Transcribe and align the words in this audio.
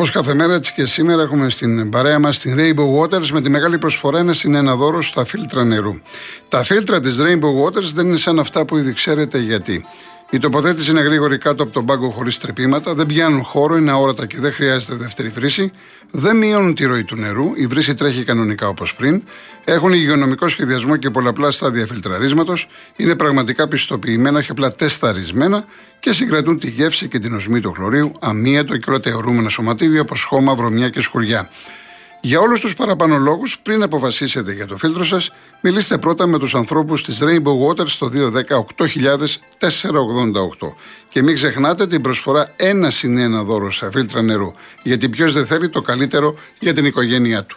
Όπως 0.00 0.12
κάθε 0.12 0.34
μέρα, 0.34 0.54
έτσι 0.54 0.72
και 0.72 0.86
σήμερα 0.86 1.22
έχουμε 1.22 1.48
στην 1.48 1.90
παρέα 1.90 2.18
μας 2.18 2.38
την 2.38 2.56
Rainbow 2.58 3.00
Waters 3.00 3.26
με 3.26 3.40
τη 3.40 3.50
μεγάλη 3.50 3.78
προσφορά 3.78 4.18
ένα 4.18 4.32
συν 4.32 4.54
ένα 4.54 4.76
δώρο 4.76 5.02
στα 5.02 5.24
φίλτρα 5.24 5.64
νερού. 5.64 5.94
Τα 6.48 6.64
φίλτρα 6.64 7.00
της 7.00 7.18
Rainbow 7.20 7.64
Waters 7.64 7.92
δεν 7.94 8.06
είναι 8.06 8.16
σαν 8.16 8.38
αυτά 8.38 8.64
που 8.64 8.76
ήδη 8.76 8.92
ξέρετε 8.92 9.38
γιατί. 9.38 9.86
Η 10.32 10.38
τοποθέτηση 10.38 10.90
είναι 10.90 11.00
γρήγορη 11.00 11.38
κάτω 11.38 11.62
από 11.62 11.72
τον 11.72 11.84
πάγκο 11.86 12.10
χωρίς 12.10 12.38
τρεπήματα, 12.38 12.94
δεν 12.94 13.06
πιάνουν 13.06 13.42
χώρο, 13.42 13.76
είναι 13.76 13.90
αόρατα 13.90 14.26
και 14.26 14.40
δεν 14.40 14.52
χρειάζεται 14.52 14.94
δεύτερη 14.94 15.28
βρύση, 15.28 15.70
δεν 16.10 16.36
μειώνουν 16.36 16.74
τη 16.74 16.84
ροή 16.84 17.04
του 17.04 17.16
νερού, 17.16 17.52
η 17.54 17.66
βρύση 17.66 17.94
τρέχει 17.94 18.24
κανονικά 18.24 18.68
όπως 18.68 18.94
πριν, 18.94 19.22
έχουν 19.64 19.92
υγειονομικό 19.92 20.48
σχεδιασμό 20.48 20.96
και 20.96 21.10
πολλαπλά 21.10 21.50
στάδια 21.50 21.86
φιλτραρίσματος, 21.86 22.68
είναι 22.96 23.14
πραγματικά 23.14 23.68
πιστοποιημένα, 23.68 24.38
όχι 24.38 24.50
απλά 24.50 24.72
τεσταρισμένα 24.72 25.64
και 26.00 26.12
συγκρατούν 26.12 26.58
τη 26.58 26.70
γεύση 26.70 27.08
και 27.08 27.18
την 27.18 27.34
οσμή 27.34 27.60
του 27.60 27.72
χλωρίου, 27.72 28.12
αμύατο 28.20 28.76
και 28.76 28.90
όλα 28.90 29.00
τα 29.00 29.10
αιωρούμενα 29.10 29.48
σωματίδια 29.48 30.00
όπως 30.00 30.22
χώμα, 30.22 30.54
βρωμιά 30.54 30.88
και 30.88 31.00
σκουριά. 31.00 31.50
Για 32.22 32.40
όλους 32.40 32.60
τους 32.60 32.74
παραπάνω 32.74 33.18
λόγου, 33.18 33.42
πριν 33.62 33.82
αποφασίσετε 33.82 34.52
για 34.52 34.66
το 34.66 34.76
φίλτρο 34.76 35.04
σας, 35.04 35.32
μιλήστε 35.60 35.98
πρώτα 35.98 36.26
με 36.26 36.38
τους 36.38 36.54
ανθρώπους 36.54 37.04
της 37.04 37.18
Rainbow 37.22 37.68
Water 37.68 37.88
στο 37.88 38.08
210 38.08 38.64
Και 41.08 41.22
μην 41.22 41.34
ξεχνάτε 41.34 41.86
την 41.86 42.02
προσφορά 42.02 42.52
ένα 42.56 42.90
συν 42.90 43.18
ένα 43.18 43.42
δώρο 43.42 43.70
στα 43.70 43.90
φίλτρα 43.90 44.22
νερού, 44.22 44.52
γιατί 44.82 45.08
ποιος 45.08 45.32
δεν 45.32 45.46
θέλει 45.46 45.68
το 45.68 45.80
καλύτερο 45.80 46.34
για 46.58 46.74
την 46.74 46.84
οικογένειά 46.84 47.44
του. 47.44 47.56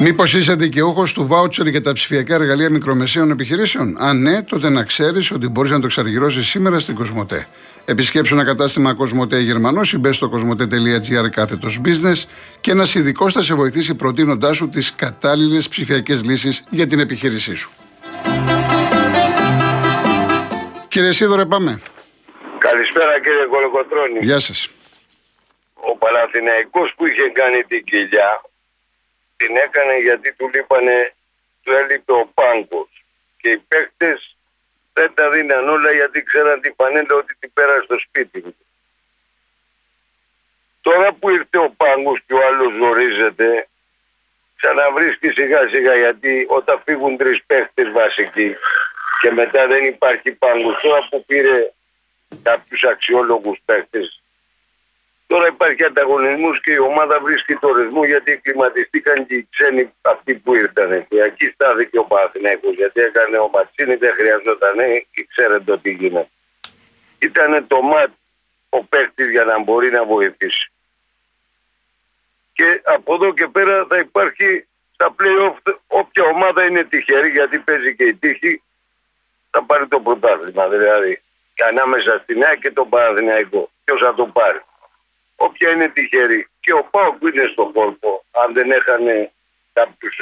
Μήπως 0.00 0.34
είσαι 0.34 0.54
δικαιούχος 0.54 1.12
του 1.12 1.26
βάουτσερ 1.26 1.66
για 1.66 1.80
τα 1.80 1.92
ψηφιακά 1.92 2.34
εργαλεία 2.34 2.70
μικρομεσαίων 2.70 3.30
επιχειρήσεων; 3.30 3.96
Αν 3.98 4.22
ναι, 4.22 4.42
τότε 4.42 4.68
να 4.68 4.84
ξέρεις 4.84 5.30
ότι 5.30 5.48
μπορείς 5.48 5.70
να 5.70 5.80
το 5.80 5.86
εξαργυρώσει 5.86 6.42
σήμερα 6.42 6.78
στην 6.78 6.94
Κοσμοτέ. 6.94 7.46
Επισκέψου 7.84 8.34
ένα 8.34 8.44
κατάστημα 8.44 8.94
Κοσμοτέ 8.94 9.38
Γερμανός 9.38 9.92
ή 9.92 9.98
μπες 9.98 10.16
στο 10.16 10.28
κοσμοτέ.gr 10.28 11.28
κάθετος 11.30 11.80
business 11.84 12.24
και 12.60 12.70
ένας 12.70 12.94
ειδικός 12.94 13.32
θα 13.32 13.42
σε 13.42 13.54
βοηθήσει 13.54 13.94
προτείνοντάς 13.94 14.56
σου 14.56 14.68
τις 14.68 14.94
κατάλληλες 14.94 15.68
ψηφιακές 15.68 16.24
λύσεις 16.24 16.64
για 16.70 16.86
την 16.86 16.98
επιχείρησή 16.98 17.54
σου. 17.54 17.70
Κύριε 20.88 21.12
Σίδωρε, 21.12 21.44
πάμε. 21.44 21.80
Καλησπέρα 22.58 23.20
κύριε 23.20 23.44
Κολοκοτρώνη. 23.50 24.18
Γεια 24.20 24.40
σας. 24.40 24.68
Ο 25.74 25.96
Παναθηναϊκός 25.96 26.94
που 26.96 27.06
είχε 27.06 27.30
κάνει 27.34 27.62
την 27.62 27.84
κοιλιά 27.84 28.42
την 29.38 29.56
έκανε 29.56 29.96
γιατί 29.96 30.32
του 30.32 30.50
λείπανε, 30.54 31.14
του 31.62 31.72
έλειπε 31.72 32.12
ο 32.12 32.30
πάγκος. 32.34 33.04
Και 33.40 33.48
οι 33.50 33.58
παίχτες 33.58 34.36
δεν 34.92 35.14
τα 35.14 35.30
δίναν 35.30 35.68
όλα 35.68 35.90
γιατί 35.92 36.22
ξέραν 36.22 36.60
την 36.60 36.76
πανέλα 36.76 37.14
ότι 37.14 37.34
την 37.38 37.52
πέρασε 37.52 37.84
στο 37.84 37.98
σπίτι 37.98 38.42
μου. 38.44 38.56
Τώρα 40.80 41.12
που 41.12 41.30
ήρθε 41.30 41.58
ο 41.58 41.70
πάγκος 41.76 42.20
και 42.26 42.34
ο 42.34 42.46
άλλος 42.46 42.72
ζορίζεται, 42.74 43.68
ξαναβρίσκει 44.56 45.28
σιγά 45.28 45.68
σιγά 45.68 45.94
γιατί 45.94 46.46
όταν 46.48 46.82
φύγουν 46.84 47.16
τρεις 47.16 47.44
παίχτες 47.46 47.90
βασικοί 47.90 48.56
και 49.20 49.30
μετά 49.30 49.66
δεν 49.66 49.84
υπάρχει 49.84 50.32
πάγκος, 50.32 50.80
τώρα 50.82 51.08
που 51.10 51.24
πήρε 51.24 51.72
κάποιους 52.42 52.84
αξιόλογους 52.84 53.58
παίχτες 53.64 54.22
Τώρα 55.28 55.46
υπάρχει 55.46 55.84
ανταγωνισμός 55.84 56.60
και 56.60 56.72
η 56.72 56.78
ομάδα 56.78 57.20
βρίσκει 57.20 57.54
το 57.54 57.72
ρυθμό 57.72 58.04
γιατί 58.04 58.36
κλιματιστήκαν 58.36 59.26
και 59.26 59.34
οι 59.34 59.48
ξένοι 59.50 59.92
αυτοί 60.00 60.34
που 60.34 60.54
ήρθαν. 60.54 61.06
Και 61.08 61.20
εκεί 61.20 61.46
στάθηκε 61.46 61.98
ο 61.98 62.04
Παναθηναϊκός 62.04 62.74
γιατί 62.74 63.00
έκανε 63.00 63.38
ο 63.38 63.50
Ματσίνη, 63.52 63.94
δεν 63.94 64.12
χρειαζόταν 64.14 64.76
και 65.10 65.26
ξέρετε 65.30 65.78
τι 65.78 65.90
γίνεται. 65.90 66.30
Ήταν 67.18 67.66
το 67.66 67.82
ματ 67.82 68.10
ο 68.68 68.84
παίκτης 68.84 69.30
για 69.30 69.44
να 69.44 69.58
μπορεί 69.62 69.90
να 69.90 70.04
βοηθήσει. 70.04 70.72
Και 72.52 72.80
από 72.84 73.14
εδώ 73.14 73.34
και 73.34 73.46
πέρα 73.46 73.86
θα 73.88 73.96
υπάρχει 73.96 74.66
στα 74.94 75.14
play-off 75.18 75.74
όποια 75.86 76.24
ομάδα 76.24 76.64
είναι 76.64 76.84
τυχερή 76.84 77.28
γιατί 77.28 77.58
παίζει 77.58 77.96
και 77.96 78.04
η 78.04 78.14
τύχη 78.14 78.62
θα 79.50 79.62
πάρει 79.62 79.86
το 79.86 80.00
πρωτάθλημα. 80.00 80.68
Δηλαδή 80.68 81.22
και 81.54 81.64
ανάμεσα 81.64 82.20
στην 82.22 82.44
ΑΕΚ 82.44 82.58
και 82.60 82.70
τον 82.70 82.88
Παναθηναϊκό. 82.88 83.70
Ποιος 83.84 84.00
θα 84.00 84.14
το 84.14 84.26
πάρει 84.26 84.60
όποια 85.40 85.70
είναι 85.70 85.88
τυχερή. 85.88 86.48
Και 86.60 86.72
ο 86.72 86.84
Πάοκ 86.84 87.16
που 87.16 87.28
είναι 87.28 87.48
στον 87.52 87.72
κόλπο, 87.72 88.24
αν 88.30 88.52
δεν 88.52 88.70
έχανε 88.70 89.32
κάποιους. 89.72 90.16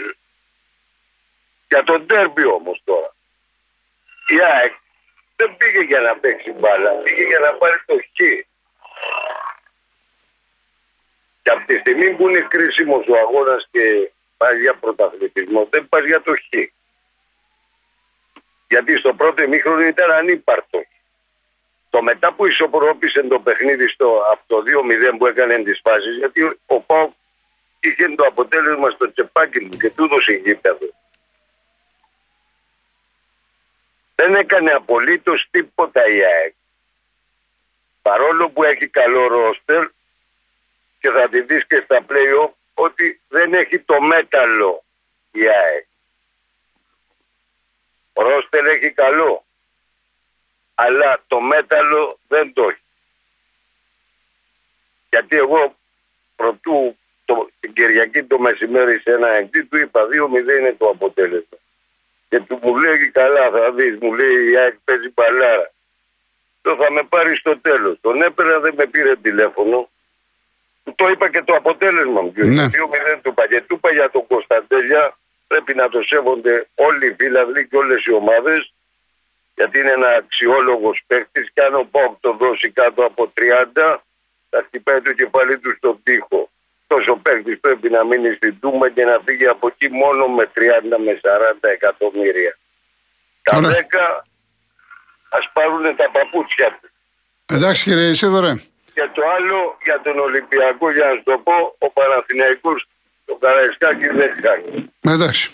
Για 1.69 1.83
τον 1.83 2.07
τέρμπι 2.07 2.45
όμως 2.47 2.83
τώρα. 2.85 3.15
Η 4.27 4.41
ΑΕΚ 4.41 4.73
δεν 5.37 5.57
πήγε 5.57 5.81
για 5.81 6.01
να 6.01 6.17
παίξει 6.17 6.53
μπάλα, 6.53 6.91
πήγε 6.91 7.25
για 7.25 7.39
να 7.39 7.53
πάρει 7.53 7.83
το 7.87 7.97
χ. 7.97 8.07
Και 11.43 11.51
από 11.51 11.67
τη 11.67 11.77
στιγμή 11.77 12.15
που 12.15 12.29
είναι 12.29 12.41
κρίσιμος 12.41 13.07
ο 13.09 13.17
αγώνας 13.17 13.69
και 13.71 14.11
πάει 14.37 14.59
για 14.61 14.75
πρωταθλητισμό, 14.75 15.69
δεν 15.71 15.89
πάει 15.89 16.07
για 16.07 16.23
το 16.23 16.33
χ. 16.33 16.39
Γιατί 18.69 18.97
στο 18.99 19.15
πρώτο 19.15 19.43
ημίχρονο 19.43 19.83
ήταν 19.83 20.11
ανύπαρτος. 20.11 20.87
Το 21.97 22.03
μετά 22.03 22.33
που 22.33 22.47
ισοπρόπησε 22.47 23.23
το 23.23 23.41
παιχνίδι 23.41 23.89
στο, 23.89 24.23
από 24.33 24.43
το 24.47 24.63
2-0 25.13 25.15
που 25.19 25.27
έκανε 25.27 25.63
τις 25.63 25.81
φάσεις, 25.83 26.17
γιατί 26.17 26.59
ο 26.67 26.81
Πάο 26.81 27.13
είχε 27.81 28.09
το 28.09 28.25
αποτέλεσμα 28.27 28.91
στο 28.91 29.13
τσεπάκι 29.13 29.59
του 29.59 29.77
και 29.77 29.91
του 29.91 30.05
έδωσε 30.05 30.33
γήπεδο. 30.33 30.87
Δεν 34.15 34.35
έκανε 34.35 34.71
απολύτως 34.71 35.49
τίποτα 35.51 36.07
η 36.07 36.25
ΑΕΚ. 36.25 36.55
Παρόλο 38.03 38.51
που 38.51 38.65
έχει 38.65 38.89
καλό 38.89 39.27
ρόστερ 39.27 39.89
και 41.01 41.11
θα 41.11 41.29
τη 41.29 41.41
δεις 41.41 41.67
και 41.67 41.83
στα 41.85 42.05
play 42.09 42.51
ότι 42.75 43.21
δεν 43.29 43.55
έχει 43.55 43.79
το 43.79 44.01
μέταλλο 44.01 44.85
η 45.31 45.49
ΑΕΚ. 45.49 45.87
Ο 48.13 48.23
ρόστερ 48.23 48.67
έχει 48.67 48.91
καλό 48.91 49.46
αλλά 50.79 51.23
το 51.27 51.41
μέταλλο 51.41 52.19
δεν 52.29 52.53
το 52.53 52.63
έχει. 52.63 52.85
Γιατί 55.11 55.37
εγώ 55.37 55.77
προτού 56.37 56.97
το, 57.25 57.51
την 57.61 57.73
Κυριακή 57.73 58.23
το 58.23 58.39
μεσημέρι 58.39 59.01
σε 59.01 59.13
ένα 59.13 59.29
εκτί 59.29 59.65
του 59.65 59.77
είπα 59.77 60.01
2-0 60.03 60.59
είναι 60.59 60.75
το 60.79 60.89
αποτέλεσμα. 60.89 61.59
Και 62.29 62.41
του 62.41 62.59
μου 62.63 62.77
λέει 62.77 63.11
καλά 63.11 63.51
θα 63.51 63.73
δεις, 63.73 63.97
μου 64.01 64.15
λέει 64.15 64.51
η 64.51 64.57
ΑΕΚ 64.57 64.75
παίζει 64.85 65.09
παλάρα. 65.11 65.73
Το 66.63 66.77
θα 66.77 66.93
με 66.93 67.03
πάρει 67.03 67.37
στο 67.37 67.59
τέλος. 67.59 67.99
Τον 68.01 68.23
έπαιρνα 68.23 68.59
δεν 68.59 68.75
με 68.77 68.87
πήρε 68.87 69.17
τηλέφωνο. 69.17 69.91
Του 70.85 70.95
το 70.95 71.09
είπα 71.09 71.31
και 71.31 71.43
το 71.43 71.55
αποτέλεσμα 71.55 72.21
μου. 72.21 72.33
Ναι. 72.35 72.67
2-0 72.67 73.19
του 73.23 73.31
είπα 73.31 73.47
και 73.49 73.61
του 73.61 73.75
είπα 73.75 73.93
για 73.93 74.11
τον 74.11 74.27
Κωνσταντέλια 74.27 75.19
πρέπει 75.47 75.75
να 75.75 75.89
το 75.89 76.03
σέβονται 76.03 76.69
όλοι 76.75 77.07
οι 77.07 77.15
φίλαδλοι 77.19 77.69
και 77.69 77.77
όλες 77.77 78.05
οι 78.05 78.13
ομάδες 78.13 78.73
γιατί 79.57 79.79
είναι 79.79 79.91
ένα 79.91 80.09
αξιόλογος 80.09 81.03
παίκτης 81.07 81.47
και 81.55 81.63
αν 81.63 81.75
ο 81.75 81.85
Πόκ 81.91 82.13
το 82.21 82.33
δώσει 82.33 82.71
κάτω 82.71 83.05
από 83.05 83.33
30 83.75 83.99
θα 84.51 84.63
χτυπάει 84.67 85.01
το 85.01 85.13
κεφάλι 85.13 85.59
του 85.59 85.71
στον 85.77 86.01
τοίχο. 86.03 86.51
Τόσο 86.87 87.17
παίκτης 87.17 87.61
πρέπει 87.61 87.91
να 87.91 88.05
μείνει 88.05 88.35
στην 88.35 88.61
Τούμα 88.61 88.91
και 88.91 89.05
να 89.05 89.21
φύγει 89.25 89.47
από 89.47 89.67
εκεί 89.67 89.89
μόνο 89.91 90.27
με 90.29 90.51
30 90.55 90.59
με 91.05 91.21
40 91.23 91.69
εκατομμύρια. 91.77 92.59
Τα 93.43 93.61
10 93.61 94.25
ας 95.29 95.51
πάρουν 95.53 95.97
τα 95.97 96.11
παπούτσια 96.11 96.79
τους. 96.81 96.91
Εντάξει 97.47 97.83
κύριε 97.83 98.09
Ισίδωρε. 98.09 98.55
Και 98.95 99.09
το 99.13 99.23
άλλο 99.37 99.79
για 99.85 100.01
τον 100.05 100.19
Ολυμπιακό, 100.19 100.93
για 100.93 101.05
να 101.05 101.13
σου 101.13 101.23
το 101.25 101.39
πω, 101.39 101.77
ο 101.79 101.91
Παναθηναϊκός, 101.91 102.89
το 103.25 103.35
Καραϊσκάκι 103.35 104.07
δεν 104.07 104.31
χάνει. 104.43 104.93
Εντάξει. 105.01 105.51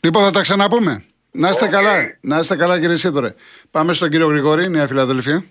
Λοιπόν, 0.00 0.22
θα 0.24 0.30
τα 0.30 0.40
ξαναπούμε. 0.40 1.04
Να 1.36 1.48
είστε 1.48 1.68
καλά, 1.68 1.94
να 2.20 2.38
είστε 2.38 2.56
καλά 2.56 2.80
κύριε 2.80 2.96
Σίδωρε. 2.96 3.34
Πάμε 3.70 3.92
στον 3.92 4.08
κύριο 4.10 4.26
Γρηγόρη, 4.26 4.68
Νέα 4.68 4.86
Φιλαδελφία. 4.86 5.44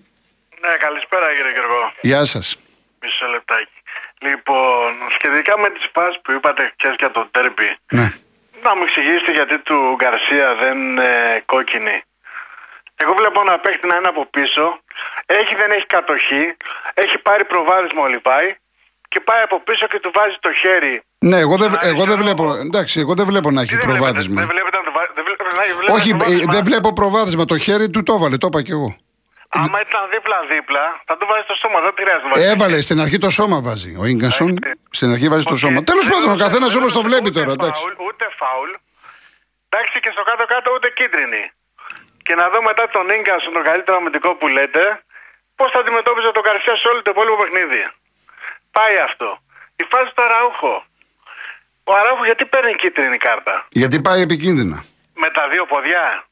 Ναι, 0.62 0.76
καλησπέρα 0.78 1.26
κύριε 1.36 1.52
Γεργό. 1.56 1.92
Γεια 2.00 2.24
σας. 2.24 2.56
Μισό 3.02 3.26
λεπτάκι. 3.26 3.78
Λοιπόν, 4.18 4.90
σχετικά 5.16 5.58
με 5.58 5.70
τις 5.70 5.88
φάσεις 5.92 6.20
που 6.22 6.32
είπατε 6.32 6.72
χθες 6.78 6.94
για 6.98 7.10
τον 7.10 7.28
τέρμπι, 7.30 7.76
ναι. 7.92 8.12
να 8.62 8.76
μου 8.76 8.82
εξηγήσετε 8.82 9.32
γιατί 9.32 9.58
του 9.58 9.94
Γκαρσία 9.94 10.54
δεν 10.54 10.76
είναι 10.78 11.42
κόκκινη. 11.44 12.02
Εγώ 12.94 13.14
βλέπω 13.14 13.40
ένα 13.40 13.58
παίχτη 13.58 13.86
να 13.86 13.96
είναι 13.96 14.08
από 14.08 14.26
πίσω, 14.26 14.80
έχει 15.26 15.54
δεν 15.54 15.70
έχει 15.70 15.86
κατοχή, 15.86 16.56
έχει 16.94 17.18
πάρει 17.18 17.44
προβάδισμα 17.44 18.02
ο 18.02 18.06
Λιβάη 18.06 18.54
και 19.08 19.20
πάει 19.20 19.42
από 19.42 19.60
πίσω 19.60 19.86
και 19.86 20.00
του 20.00 20.10
βάζει 20.14 20.36
το 20.40 20.52
χέρι. 20.52 21.02
Ναι, 21.30 21.38
εγώ 21.38 21.56
δεν, 21.56 21.70
εγώ 21.80 22.04
δεν 22.04 22.16
βλέπω. 22.22 22.44
Εντάξει, 22.54 23.00
εγώ 23.00 23.14
δεν 23.14 23.26
βλέπω 23.26 23.50
να 23.50 23.60
έχει 23.60 23.76
προβάδισμα. 23.78 24.40
Δεν 24.40 24.50
βλέπετε, 24.54 24.78
δεν 25.14 25.24
βλέπετε, 25.26 25.92
Όχι, 25.96 26.10
ε, 26.10 26.44
δεν 26.54 26.64
βλέπω 26.64 26.92
προβάδισμα. 26.92 27.44
Το 27.44 27.58
χέρι 27.58 27.90
του 27.90 28.02
το 28.02 28.12
έβαλε, 28.14 28.36
το 28.36 28.46
είπα 28.50 28.62
κι 28.62 28.70
εγώ. 28.70 28.96
Άμα 29.48 29.78
ήταν 29.86 30.02
δίπλα-δίπλα, 30.14 30.84
θα 31.06 31.16
το 31.18 31.26
βάζεις 31.26 31.44
στο 31.44 31.54
σώμα. 31.62 31.78
Δεν 31.80 31.92
χρειάζεται 32.00 32.28
να 32.28 32.34
βάζει. 32.34 32.46
Έβαλε 32.52 32.78
στην 32.86 32.98
αρχή 33.04 33.18
το 33.18 33.30
σώμα 33.38 33.58
βάζει. 33.66 33.90
Ο 34.02 34.04
γκασον 34.18 34.52
στην 34.98 35.10
αρχή 35.14 35.28
βάζει 35.32 35.46
το 35.52 35.56
σώμα. 35.62 35.78
Τέλος 35.90 36.06
πάντων, 36.08 36.28
ο 36.36 36.38
καθένας 36.44 36.74
όμως 36.74 36.92
το 36.92 37.02
βλέπει 37.08 37.30
τώρα. 37.30 37.52
Ούτε 38.08 38.24
φάουλ. 38.40 38.70
Εντάξει 39.68 39.96
και 40.04 40.10
στο 40.14 40.22
κάτω-κάτω 40.30 40.68
ούτε 40.76 40.88
κίτρινη. 40.98 41.42
Και 42.26 42.34
να 42.40 42.44
δω 42.52 42.58
μετά 42.68 42.84
τον 42.94 43.04
Ίγκασον, 43.16 43.52
τον 43.58 43.64
καλύτερο 43.70 43.96
αμυντικό 44.00 44.30
που 44.38 44.46
λέτε, 44.56 44.82
πώς 45.58 45.68
θα 45.72 45.78
αντιμετώπιζε 45.82 46.30
τον 46.36 46.42
Καρσία 46.46 46.76
σε 46.80 46.86
όλο 46.90 47.00
το 47.06 47.10
υπόλοιπο 47.14 47.36
παιχνίδι. 47.42 47.82
Πάει 48.76 48.96
αυτό. 49.08 49.28
Η 49.82 49.84
φάση 49.90 50.10
του 50.14 50.22
Αραούχο. 50.26 50.74
Ο 51.84 51.92
Αραούχο 52.00 52.24
γιατί 52.24 52.44
παίρνει 52.46 52.74
κίτρινη 52.74 53.16
κάρτα; 53.16 53.66
Γιατί 53.80 54.00
πάει 54.00 54.20
επικίνδυνα. 54.20 54.84
Με 55.14 55.28
τα 55.30 55.48
δύο 55.52 55.66
ποδιά; 55.66 56.24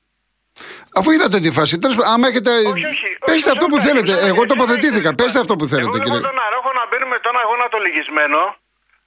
Αφού 0.94 1.10
είδατε 1.10 1.40
τη 1.40 1.50
φάση, 1.50 1.78
τέλος, 1.78 1.96
πάντων, 1.96 2.12
άμα 2.12 2.28
έχετε. 2.28 2.50
Όχι, 2.50 2.68
όχι. 2.68 3.08
Πέστε 3.24 3.32
όχι, 3.32 3.50
αυτό 3.50 3.66
που 3.66 3.76
όχι, 3.78 3.86
θέλετε. 3.86 4.12
όχι, 4.12 4.24
Εγώ 4.26 4.38
όχι, 4.38 4.46
τοποθετήθηκα. 4.46 5.08
όχι, 5.08 5.14
Πέστε 5.14 5.38
αυτό 5.38 5.56
που 5.56 5.64
Εγώ 5.64 5.74
θέλετε, 5.74 5.90
βλέπω 5.90 6.04
κύριε. 6.04 6.20
τον 6.28 6.38
Αραούχο 6.46 6.70
να 6.80 6.84
μπαίνουμε 6.88 7.16
τον 7.26 7.34
αγώνα 7.42 7.68
το 7.68 7.78
λυγισμένο. 7.84 8.40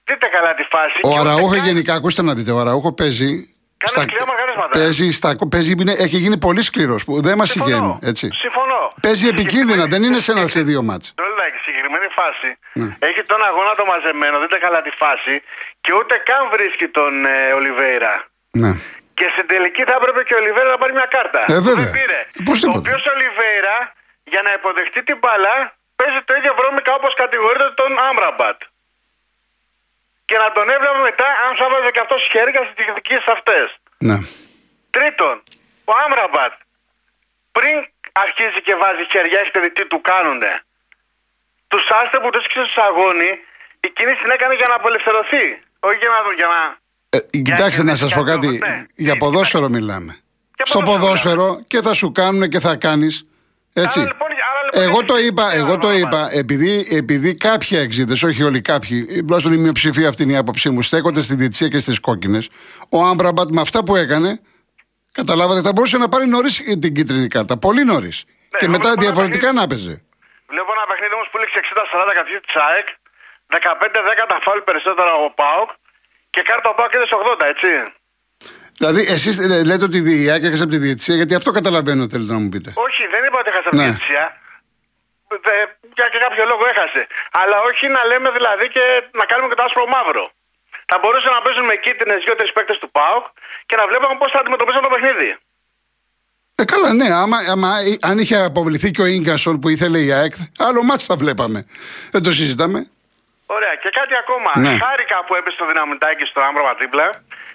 Δείτε 0.08 0.28
καλά 0.28 0.54
τη 0.56 0.64
φάση. 0.74 1.00
Ο 1.02 1.10
και 1.10 1.20
ούτε 1.20 1.30
Αραούχο 1.30 1.54
καν- 1.56 1.66
γενικά, 1.66 1.94
ακούστε 1.94 2.22
να 2.22 2.34
δείτε, 2.34 2.52
ο 2.52 2.60
Αραούχο 2.60 2.94
παίζει. 2.94 3.55
Κάνει 3.84 4.08
σκληρά 4.08 4.26
μαργαρίσματα. 4.32 4.74
παίζει, 4.80 5.08
στα, 5.20 5.30
παίζει, 5.54 5.72
είναι- 5.82 5.98
έχει 6.06 6.18
γίνει 6.24 6.38
πολύ 6.48 6.62
σκληρός 6.70 7.02
που 7.08 7.14
δεν 7.28 7.36
μας 7.40 7.50
Συμφωνώ. 7.50 7.76
συγχαίρει. 7.76 8.10
Έτσι. 8.12 8.26
Συμφωνώ. 8.44 8.82
Παίζει 9.06 9.28
επικίνδυνα, 9.34 9.84
δεν 9.94 10.02
είναι 10.04 10.20
σε 10.26 10.32
ένα 10.32 10.48
σε 10.56 10.62
δύο 10.70 10.82
μάτς. 10.90 11.06
Το 11.16 11.24
λέει, 11.38 11.52
η 11.60 11.62
συγκεκριμένη 11.68 12.08
φάση 12.20 12.50
Ναι. 12.82 12.90
έχει 13.10 13.22
τον 13.32 13.40
αγώνα 13.50 13.72
το 13.80 13.86
μαζεμένο, 13.92 14.36
δείτε 14.44 14.58
καλά 14.66 14.80
τη 14.88 14.92
φάση 15.02 15.36
και 15.84 15.92
ούτε 16.00 16.14
καν 16.30 16.44
βρίσκει 16.54 16.88
τον 16.98 17.12
ε, 17.26 17.36
Ολιβέηρα. 17.60 18.14
Ναι. 18.64 18.72
Και 19.18 19.28
στην 19.34 19.46
τελική 19.52 19.84
θα 19.90 19.96
έπρεπε 20.00 20.22
και 20.28 20.34
ο 20.38 20.40
Ολιβέηρα 20.42 20.70
να 20.76 20.80
πάρει 20.82 20.94
μια 21.00 21.10
κάρτα. 21.16 21.42
Ε, 21.56 21.60
βέβαια. 21.68 21.86
Δεν 21.86 21.92
πήρε. 22.00 22.20
Πώς 22.48 22.58
ο 22.58 22.62
τίποτα. 22.66 22.80
οποίος 22.82 23.02
Ολιβέηρα 23.14 23.78
για 24.34 24.42
να 24.48 24.52
υποδεχτεί 24.60 25.00
την 25.10 25.18
μπαλά 25.22 25.58
παίζει 26.00 26.20
το 26.30 26.34
ίδιο 26.40 26.52
βρώμικα 26.60 26.92
όπως 27.00 27.12
κατηγορείται 27.22 27.70
τον 27.82 27.92
Άμραμπατ. 28.10 28.60
Και 30.30 30.38
να 30.44 30.48
τον 30.56 30.66
έβλεπε 30.76 31.00
μετά 31.10 31.28
αν 31.46 31.52
θα 31.60 31.66
βάζει 31.72 31.92
και 31.96 32.02
αυτός 32.06 32.22
χέρια 32.34 32.62
στις 32.64 32.74
διεκδικίε 32.80 33.20
αυτές. 33.36 33.68
ναι. 34.08 34.18
Τρίτον, 34.96 35.36
ο 35.92 35.94
Άμραμπατ 36.06 36.54
πριν 37.58 37.78
αρχίζει 38.24 38.60
και 38.68 38.76
βάζει 38.82 39.04
χέρια, 39.14 39.38
έχετε 39.42 39.60
δει 39.64 39.72
τι 39.78 39.86
του 39.92 40.00
κάνουνε. 40.10 40.54
Τους 41.68 41.84
άστε 42.00 42.18
που 42.22 42.30
τους 42.30 42.42
έσκησε 42.44 42.66
στο 42.74 42.82
αγώνι, 42.90 43.32
η 43.80 43.90
κίνηση 43.96 44.16
την 44.24 44.32
έκανε 44.36 44.54
για 44.56 44.68
να 44.68 44.76
απελευθερωθεί. 44.76 45.46
Όχι 45.80 45.98
για 46.04 46.10
να. 46.14 46.18
Για 46.40 46.48
να... 46.54 46.60
Ε, 47.10 47.20
κοιτάξτε 47.48 47.82
Για- 47.84 47.92
να 47.92 47.96
σας 47.96 48.14
πω 48.14 48.22
για- 48.24 48.34
κάτι. 48.34 48.48
ναι. 48.58 48.86
Για 49.06 49.12
Τι, 49.14 49.18
ποδόσφαιρο 49.18 49.68
μιλάμε. 49.70 50.12
Για 50.56 50.66
Στο 50.66 50.80
ποδόσφαιρο 50.80 51.46
ποδόσφαιρο 51.46 51.64
και 51.68 51.82
θα 51.82 51.94
σου 51.94 52.12
κάνουν 52.12 52.50
και 52.50 52.60
θα 52.60 52.76
κάνεις. 52.76 53.26
Έτσι. 53.74 54.00
Άρα 54.00 54.08
λοιπόν- 54.08 54.30
άρα 54.30 54.38
λοιπόν 54.38 54.45
Εγώ 54.72 54.84
έχει 54.98 55.06
το 55.06 55.16
σημασία 55.16 55.26
είπα, 55.28 55.46
ο 55.46 55.56
εγώ 55.56 55.78
το 55.78 55.88
Άμραμπατ. 55.88 56.14
είπα, 56.14 56.30
επειδή, 56.40 56.88
επειδή 56.90 57.36
κάποιοι 57.38 57.78
εξήδες, 57.82 58.24
όχι 58.24 58.44
όλοι 58.44 58.62
κάποιοι, 58.62 59.06
τουλάχιστον 59.22 59.54
η 59.54 59.58
μειοψηφία 59.58 60.08
αυτή 60.10 60.24
είναι 60.24 60.32
η 60.34 60.36
άποψή 60.36 60.70
μου, 60.70 60.82
στέκονται 60.82 61.22
στη 61.22 61.36
διετησία 61.36 61.68
και 61.68 61.80
στις 61.80 62.00
κόκκινες, 62.00 62.50
ο 62.90 63.04
Άμπραμπατ 63.06 63.50
με 63.52 63.62
αυτά 63.62 63.84
που 63.84 63.96
έκανε, 63.96 64.42
καταλάβατε, 65.12 65.62
θα 65.62 65.72
μπορούσε 65.74 65.98
να 65.98 66.10
πάρει 66.10 66.28
νωρίς 66.28 66.56
την 66.80 66.94
κίτρινη 66.94 67.28
κάρτα. 67.28 67.58
Πολύ 67.58 67.84
νωρίς. 67.84 68.24
Ναι, 68.28 68.58
και 68.60 68.66
εγώ 68.66 68.72
μετά 68.76 68.88
βλέπω 68.90 69.02
ένα 69.02 69.06
διαφορετικά 69.06 69.48
παιχνίδι- 69.52 69.62
να 69.62 69.68
παίζει. 69.72 69.96
Βλέπω 70.52 70.70
ένα 70.78 70.86
παιχνίδι 70.90 71.14
όμως 71.18 71.28
που 71.32 71.38
λήξε 71.42 71.58
60-40 71.64 72.12
κατά 72.18 72.28
τη 72.48 72.54
ΑΕΚ, 72.70 72.88
15-10 73.56 74.24
τα 74.32 74.38
φάουλ 74.46 74.60
περισσότερα 74.70 75.12
ο 75.26 75.28
Πάοκ 75.40 75.70
και 76.34 76.42
κάρτα 76.50 76.68
ο 76.74 76.76
Πάοκ 76.78 76.92
είδε 76.96 77.08
80, 77.20 77.46
έτσι. 77.54 77.70
Δηλαδή, 78.80 79.02
εσείς 79.16 79.36
λέτε 79.70 79.84
ότι 79.90 79.98
η 80.24 80.30
ΑΕΚ 80.32 80.44
έχασε 80.50 80.64
από 80.64 80.72
τη 80.72 80.78
διετησία, 80.86 81.16
γιατί 81.20 81.34
αυτό 81.40 81.50
καταλαβαίνω 81.60 82.04
θέλετε 82.14 82.32
να 82.38 82.40
μου 82.44 82.50
πείτε. 82.54 82.70
Όχι, 82.88 83.02
δεν 83.14 83.22
είπα 83.28 83.38
ότι 83.42 83.50
έχασε 83.54 83.68
από 83.72 83.76
Ναι. 83.76 83.84
τη 83.84 83.90
διαιτησία. 83.90 84.24
Δε- 85.28 85.68
Για 85.98 86.08
και 86.12 86.20
κάποιο 86.26 86.44
λόγο 86.52 86.64
έχασε. 86.74 87.08
Αλλά 87.32 87.58
όχι 87.70 87.88
να 87.88 88.02
λέμε 88.06 88.30
δηλαδή 88.38 88.66
και 88.76 88.84
να 89.20 89.26
κάνουμε 89.26 89.48
και 89.50 89.56
το 89.60 89.64
άσπρο 89.64 89.86
μαύρο. 89.96 90.26
Θα 90.86 90.98
μπορούσαν 91.02 91.32
να 91.34 91.42
παίζουν 91.42 91.66
με 91.66 91.76
κίτρινες 91.76 92.24
δύο-τρει 92.26 92.52
παίκτες 92.52 92.78
του 92.78 92.92
ΠΑΟΚ 92.92 93.26
και 93.66 93.76
να 93.76 93.88
βλέπαμε 93.88 94.16
πώς 94.22 94.32
θα 94.32 94.40
αντιμετωπίσουν 94.40 94.82
το 94.82 94.88
παιχνίδι. 94.90 95.38
Ε, 96.56 96.64
καλά, 96.64 96.94
ναι. 96.94 97.08
Άμα, 97.14 97.38
άμα, 97.54 97.70
αν 98.02 98.18
είχε 98.20 98.38
αποβληθεί 98.44 98.92
και 98.92 99.02
ο 99.02 99.06
γκασον 99.22 99.60
που 99.60 99.70
ήθελε 99.70 100.00
η 100.00 100.12
ΑΕΚ, 100.12 100.34
άλλο 100.60 100.84
μάτς 100.84 101.06
θα 101.06 101.16
βλέπαμε. 101.16 101.66
Δεν 102.12 102.24
το 102.24 102.32
συζητάμε. 102.32 102.90
Ωραία, 103.46 103.76
και 103.82 103.90
κάτι 103.90 104.16
ακόμα. 104.16 104.52
Ναι. 104.56 104.78
Χάρηκα 104.84 105.24
που 105.26 105.36
έπεσε 105.36 105.58
το 105.58 105.66
δυναμητάκι 105.66 106.26
στο 106.26 106.42
άμπραμα 106.42 106.74
δίπλα 106.74 107.10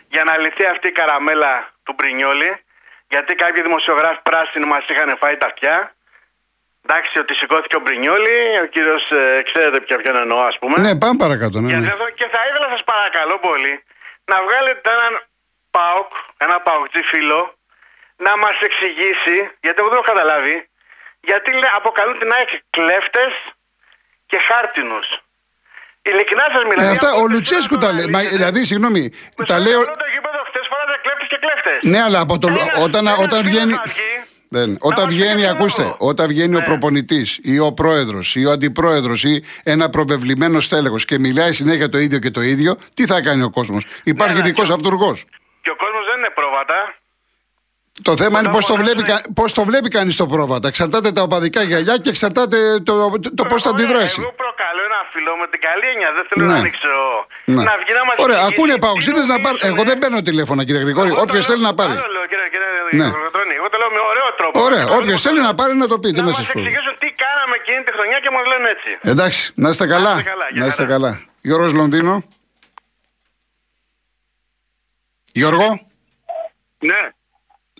για 0.08 0.24
να 0.24 0.36
λυθεί 0.38 0.64
αυτή 0.64 0.86
η 0.88 0.92
καραμέλα 0.92 1.70
του 1.82 1.92
Μπρινιόλη. 1.96 2.64
Γιατί 3.08 3.34
κάποιοι 3.34 3.62
δημοσιογράφοι 3.62 4.20
πράσινοι 4.22 4.66
μας 4.66 4.84
είχαν 4.88 5.16
φάει 5.18 5.36
τα 5.36 5.46
αυτιά. 5.46 5.94
Εντάξει, 6.86 7.18
ότι 7.18 7.34
σηκώθηκε 7.34 7.76
ο 7.76 7.80
Μπρινιόλη, 7.84 8.38
ο 8.64 8.66
κύριος, 8.74 9.04
ξέρετε 9.48 9.80
πια 9.80 9.96
ποιον 10.02 10.16
εννοώ, 10.16 10.40
ας 10.50 10.58
πούμε. 10.58 10.76
Ναι, 10.84 10.92
πάμε 11.02 11.16
παρακάτω. 11.24 11.60
Ναι, 11.60 11.70
Και, 11.72 11.76
ναι. 11.78 11.88
εδώ- 11.96 12.10
και 12.18 12.26
θα 12.34 12.40
ήθελα 12.48 12.68
σας 12.74 12.84
παρακαλώ 12.92 13.36
πολύ 13.48 13.74
να 14.32 14.36
βγάλετε 14.46 14.88
έναν 14.96 15.12
ΠΑΟΚ, 15.76 16.10
ένα 16.44 16.56
ΠΑΟΚτζή 16.66 17.02
φίλο, 17.12 17.40
να 18.26 18.32
μας 18.42 18.56
εξηγήσει, 18.68 19.36
γιατί 19.64 19.76
εγώ 19.80 19.88
δεν 19.90 19.96
το 19.98 20.02
έχω 20.04 20.08
καταλάβει, 20.12 20.56
γιατί 21.28 21.48
λέ- 21.60 21.74
αποκαλούν 21.80 22.18
την 22.18 22.32
ΑΕΚ 22.36 22.50
κλέφτες 22.76 23.32
και 24.30 24.38
χάρτινους. 24.48 25.06
Ειλικρινά 26.02 26.46
σας 26.54 26.64
μιλάω. 26.68 26.86
Ε, 26.86 26.90
αυτά, 26.90 27.08
είναι 27.08 27.16
ο 27.16 27.18
από 27.24 27.28
Λουτσέσκου 27.34 27.76
τις 27.76 27.86
τα 27.86 27.92
λέει. 27.92 28.06
Μα, 28.06 28.18
αλήθειες. 28.18 28.36
δηλαδή, 28.36 28.60
συγγνώμη, 28.70 29.02
Που 29.36 29.42
τα 29.50 29.54
στο 29.58 29.62
λέω. 29.66 29.80
πρώτο 29.82 30.04
γήπεδο 30.14 30.38
χτες 30.48 30.64
φωνάζε 30.70 30.98
κλέφτες 31.04 31.28
και 31.32 31.38
κλέφτες. 31.44 31.78
Ναι, 31.92 32.00
αλλά 32.06 32.18
από 32.26 32.34
το, 32.42 32.46
Ένας- 32.48 32.76
όταν, 32.86 33.06
ένας 33.06 33.18
όταν 33.24 33.38
φίλος 33.42 33.46
βγαίνει. 33.50 33.72
θα 33.72 33.82
βγει, 33.86 34.10
Δεν, 34.52 34.70
να 34.70 34.76
όταν 34.80 35.04
μας 35.04 35.14
βγαίνει, 35.14 35.40
πει 35.40 35.46
τον 35.46 35.56
ακούστε, 35.56 35.82
λόγο. 35.82 35.96
όταν 35.98 36.26
βγαίνει 36.28 36.54
ο 36.54 36.58
Ναι. 36.58 36.64
προπονητής 36.64 37.38
ή 37.42 37.58
ο 37.58 37.72
πρόεδρος 37.72 38.34
ή 38.36 38.44
ο 38.46 38.50
αντιπρόεδρος 38.50 39.24
ή 39.24 39.42
ένα 39.62 39.90
προβεβλημένο 39.90 40.60
στέλεχος 40.60 41.04
και 41.04 41.18
μιλάει 41.18 41.52
συνέχεια 41.52 41.88
το 41.88 41.98
ίδιο 41.98 42.18
και 42.18 42.30
το 42.30 42.40
ίδιο, 42.40 42.76
τι 42.94 43.06
θα 43.06 43.20
κάνει 43.20 43.42
ο 43.42 43.50
κόσμος; 43.50 43.86
Υπάρχει 44.04 44.34
Ναι, 44.34 44.42
δικός 44.42 44.66
και- 44.66 44.72
αυτούργος. 44.72 45.24
Και 45.62 45.70
ο 45.70 45.76
κόσμος 45.76 46.04
δεν 46.10 46.18
είναι 46.18 46.30
πρόβατα. 46.34 46.94
Το 48.02 48.16
θέμα 48.16 48.38
είναι 48.38 48.48
πώς 48.56 48.64
το, 48.66 48.72
φωνάζουν- 48.74 48.94
βλέπει, 48.96 49.02
κα- 49.10 49.22
πώς 49.34 49.52
το 49.52 49.62
βλέπει 49.64 49.88
κανείς 49.96 50.16
το 50.16 50.26
πρόβατα. 50.26 50.68
Εξαρτάται 50.68 51.12
τα 51.16 51.22
οπαδικά 51.22 51.60
γυαλιά 51.62 51.96
και 52.02 52.08
εξαρτάται 52.14 52.58
το, 52.88 52.92
το, 53.24 53.30
το 53.38 53.44
πώς 53.50 53.62
θα 53.64 53.70
Ωραία, 53.70 53.84
αντιδράσει. 53.86 54.18
Εγώ 54.24 54.32
προκαλώ 54.44 54.80
ένα 54.90 55.00
φίλο 55.12 55.32
με 55.40 55.46
την 55.52 55.60
καλή 55.66 55.86
έννοια. 55.92 56.08
Δεν 56.16 56.24
θέλω 56.28 56.42
Ναι. 56.46 56.52
να 56.52 56.58
ανοίξω. 56.62 56.92
Ναι. 57.54 57.62
Να 57.68 57.74
βγει 57.82 57.92
να 58.00 58.04
μας 58.08 58.14
Ωραία, 58.24 58.38
εξηγήσει 58.38 58.54
ακούνε 58.58 58.72
τι 58.76 58.80
παουξίδε 58.86 59.20
να 59.32 59.36
πάρουν. 59.44 59.58
νομίζουνε. 59.60 59.72
Εγώ 59.74 59.82
δεν 59.90 59.96
παίρνω 60.02 60.18
τηλέφωνα, 60.28 60.60
κύριε 60.66 60.82
Γρηγόρη. 60.86 61.08
Εγώ 61.12 61.16
το 61.20 61.24
Όποιος 61.26 61.42
λέω- 61.44 61.50
θέλει 61.50 61.62
να 61.68 61.74
πάρει. 61.78 61.92
άλλο 61.96 62.08
λέω, 62.16 62.24
κύριε, 62.30 62.46
κύριε 62.52 62.70
Ναι. 63.00 63.06
Γρηγοροτρώνη. 63.10 63.52
Εγώ 63.60 63.66
το 63.72 63.76
λέω 63.82 63.90
με 63.96 64.00
ωραίο 64.12 64.28
τρόπο. 64.38 64.54
Ωραία, 64.68 64.84
Εγώ 64.88 64.96
όποιος 65.00 65.18
το 65.20 65.24
θέλει 65.26 65.40
λέω. 65.40 65.48
να 65.50 65.54
πάρει 65.60 65.72
να 65.82 65.86
το 65.92 65.96
πει. 66.02 66.08
Τι 66.16 66.20
Να 66.20 66.26
να 66.26 66.26
μας 66.28 66.36
σα 66.38 66.42
πω. 66.46 66.52
εξηγήσουν 66.58 66.94
τι 67.02 67.08
κάναμε 67.24 67.54
εκείνη 67.62 67.80
τη 67.86 67.90
χρονιά 67.96 68.18
και 68.24 68.30
μας 68.36 68.44
λένε 68.52 68.66
έτσι. 68.76 68.90
Εντάξει, 69.12 69.40
να 69.62 69.68
είστε 69.72 69.86
καλά. 69.94 70.12
Να 70.14 70.18
είστε 70.20 70.30
καλά, 70.34 70.46
για 70.54 70.60
Να 70.62 70.66
είστε 70.70 70.82
χαρά. 70.84 70.94
καλά. 70.94 71.10
Γιώργος 71.46 71.72
Λονδίνο. 71.80 72.14
Γιώργο, 75.32 75.68
Ναι, 76.90 77.00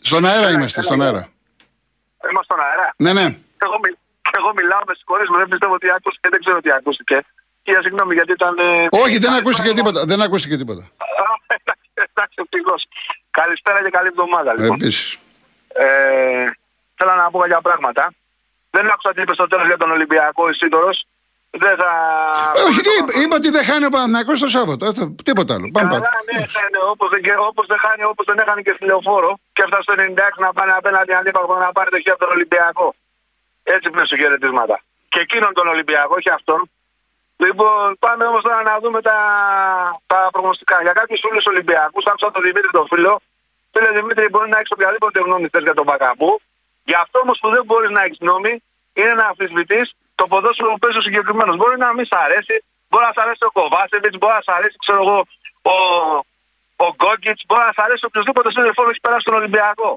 στον 0.02 0.24
αέρα 0.26 0.50
είμαστε, 0.50 0.82
στον 0.82 1.02
αέρα. 1.02 1.28
είμαστε 2.30 2.54
στον 2.54 2.60
αέρα. 2.66 2.94
Ναι, 2.96 3.12
ναι. 3.12 3.26
Εγώ, 3.64 3.76
μι- 3.82 3.98
εγώ 4.38 4.52
μιλάω 4.54 4.80
με 4.86 4.94
συγχωρείς, 4.94 5.26
δεν 5.36 5.48
πιστεύω 5.48 5.74
ότι 5.74 5.90
άκουσε 5.90 6.18
δεν 6.30 6.40
ξέρω 6.40 6.60
τι 6.60 6.70
ακούστηκε. 6.72 7.16
Και 7.62 7.70
για 7.72 7.82
συγγνώμη 7.82 8.14
γιατί 8.14 8.32
ήταν. 8.32 8.58
ε, 8.58 8.86
Όχι, 8.90 9.18
δεν 9.18 9.32
ακούστηκε 9.32 9.72
τίποτα. 9.72 10.04
Δεν 10.04 10.20
ακούστηκε 10.22 10.56
τίποτα. 10.56 10.80
Α, 10.82 11.24
εντάξει, 11.46 11.90
Εντάξει, 11.94 12.34
ευτυχώς. 12.44 12.86
Καλησπέρα 13.30 13.82
και 13.84 13.90
καλή 13.90 14.06
εβδομάδα 14.06 14.52
λοιπόν. 14.58 14.76
Επίσης. 14.80 15.18
Ε, 15.68 16.44
θέλω 16.96 17.14
να 17.14 17.30
πω 17.30 17.38
κάποια 17.38 17.60
πράγματα. 17.60 18.12
Δεν 18.70 18.86
άκουσα 18.90 19.14
τι 19.14 19.20
είπες 19.22 19.34
στο 19.34 19.46
τέλος 19.46 19.66
για 19.66 19.76
τον 19.76 19.90
Ολυμπιακό 19.90 20.48
Ισίδωρο. 20.50 20.90
Δεν 21.50 21.76
θα. 21.80 21.90
Όχι, 22.68 22.80
τι 22.86 22.90
είπα, 22.98 23.12
είπα 23.22 23.36
ότι 23.36 23.50
δεν 23.50 23.64
χάνει 23.64 23.84
ο 23.84 23.88
Παναθηναϊκός 23.88 24.40
το 24.40 24.48
Σάββατο. 24.56 24.82
Αυτό, 24.86 25.14
τίποτα 25.28 25.54
άλλο. 25.54 25.66
Πάμε 25.72 25.88
Καλά, 25.88 26.00
παρακάτω. 26.00 26.24
ναι, 26.32 26.66
ναι, 26.72 26.80
όπως 26.92 27.08
δεν, 27.12 27.20
όπως 27.50 27.66
δεν 27.66 27.78
χάνει, 27.84 28.02
όπως 28.12 28.24
δεν 28.28 28.38
έχανε 28.42 28.60
και 28.66 28.72
στη 28.76 28.84
λεωφόρο 28.84 29.30
και 29.54 29.62
έφτασε 29.64 29.82
στο 29.86 29.94
96 29.98 30.38
να 30.44 30.52
πάνε 30.52 30.72
απέναντι 30.80 31.12
αντίπαλο 31.14 31.56
να 31.66 31.72
πάρει 31.76 31.90
το 31.90 31.98
χέρι 32.02 32.10
από 32.16 32.22
τον 32.24 32.32
Ολυμπιακό. 32.36 32.94
Έτσι 33.62 33.86
πριν 33.90 34.06
σου 34.06 34.16
χαιρετίσματα. 34.16 34.76
Και 35.12 35.20
εκείνον 35.26 35.52
τον 35.58 35.66
Ολυμπιακό, 35.74 36.14
όχι 36.18 36.30
αυτόν. 36.38 36.60
Λοιπόν, 37.44 37.96
πάμε 37.98 38.24
όμως 38.24 38.42
τώρα 38.42 38.62
να 38.62 38.74
δούμε 38.82 39.00
τα, 39.08 39.18
τα 40.06 40.28
προγνωστικά. 40.32 40.76
Για 40.82 40.92
κάποιους 40.92 41.20
φίλους 41.24 41.46
Ολυμπιακούς, 41.46 42.04
άκουσα 42.06 42.30
τον 42.30 42.42
Δημήτρη 42.42 42.70
τον 42.78 42.86
φίλο. 42.92 43.20
Φίλε 43.72 43.90
Δημήτρη, 43.98 44.28
μπορεί 44.28 44.48
να 44.48 44.58
έχεις 44.58 44.70
οποιαδήποτε 44.70 45.18
γνώμη 45.20 45.48
θες 45.52 45.62
για 45.62 45.74
τον 45.74 45.84
Μπακαμπού. 45.84 46.40
Γι' 46.84 46.98
αυτό 47.04 47.18
όμως 47.24 47.38
που 47.40 47.48
δεν 47.50 47.62
μπορείς 47.64 47.90
να 47.90 48.02
έχεις 48.02 48.18
γνώμη 48.20 48.62
είναι 48.92 49.14
να 49.20 49.24
αμφισβητείς 49.26 49.86
το 50.20 50.26
ποδόσφαιρο 50.32 50.68
που 50.72 50.80
παίζει 50.82 50.98
ο 51.02 51.04
συγκεκριμένος. 51.08 51.54
Μπορεί 51.60 51.76
να 51.84 51.90
μην 51.96 52.04
σ' 52.10 52.18
αρέσει, 52.24 52.56
μπορεί 52.88 53.04
να 53.08 53.12
σ' 53.16 53.22
αρέσει 53.24 53.42
ο 53.48 53.50
Κοβάσεβιτς, 53.58 54.16
μπορεί 54.20 54.34
να 54.38 54.44
σ' 54.46 54.52
αρέσει, 54.58 54.76
ξέρω 54.84 55.00
εγώ, 55.04 55.18
ο, 55.74 55.76
ο 56.84 56.86
Γκόγκιτς, 56.96 57.42
μπορεί 57.48 57.62
να 57.68 57.74
σ' 57.76 57.82
αρέσει 57.86 58.04
οποιοδήποτε 58.10 58.48
σύνδεφο 58.54 58.82
έχει 58.90 59.00
περάσει 59.06 59.24
στον 59.26 59.36
Ολυμπιακό. 59.40 59.90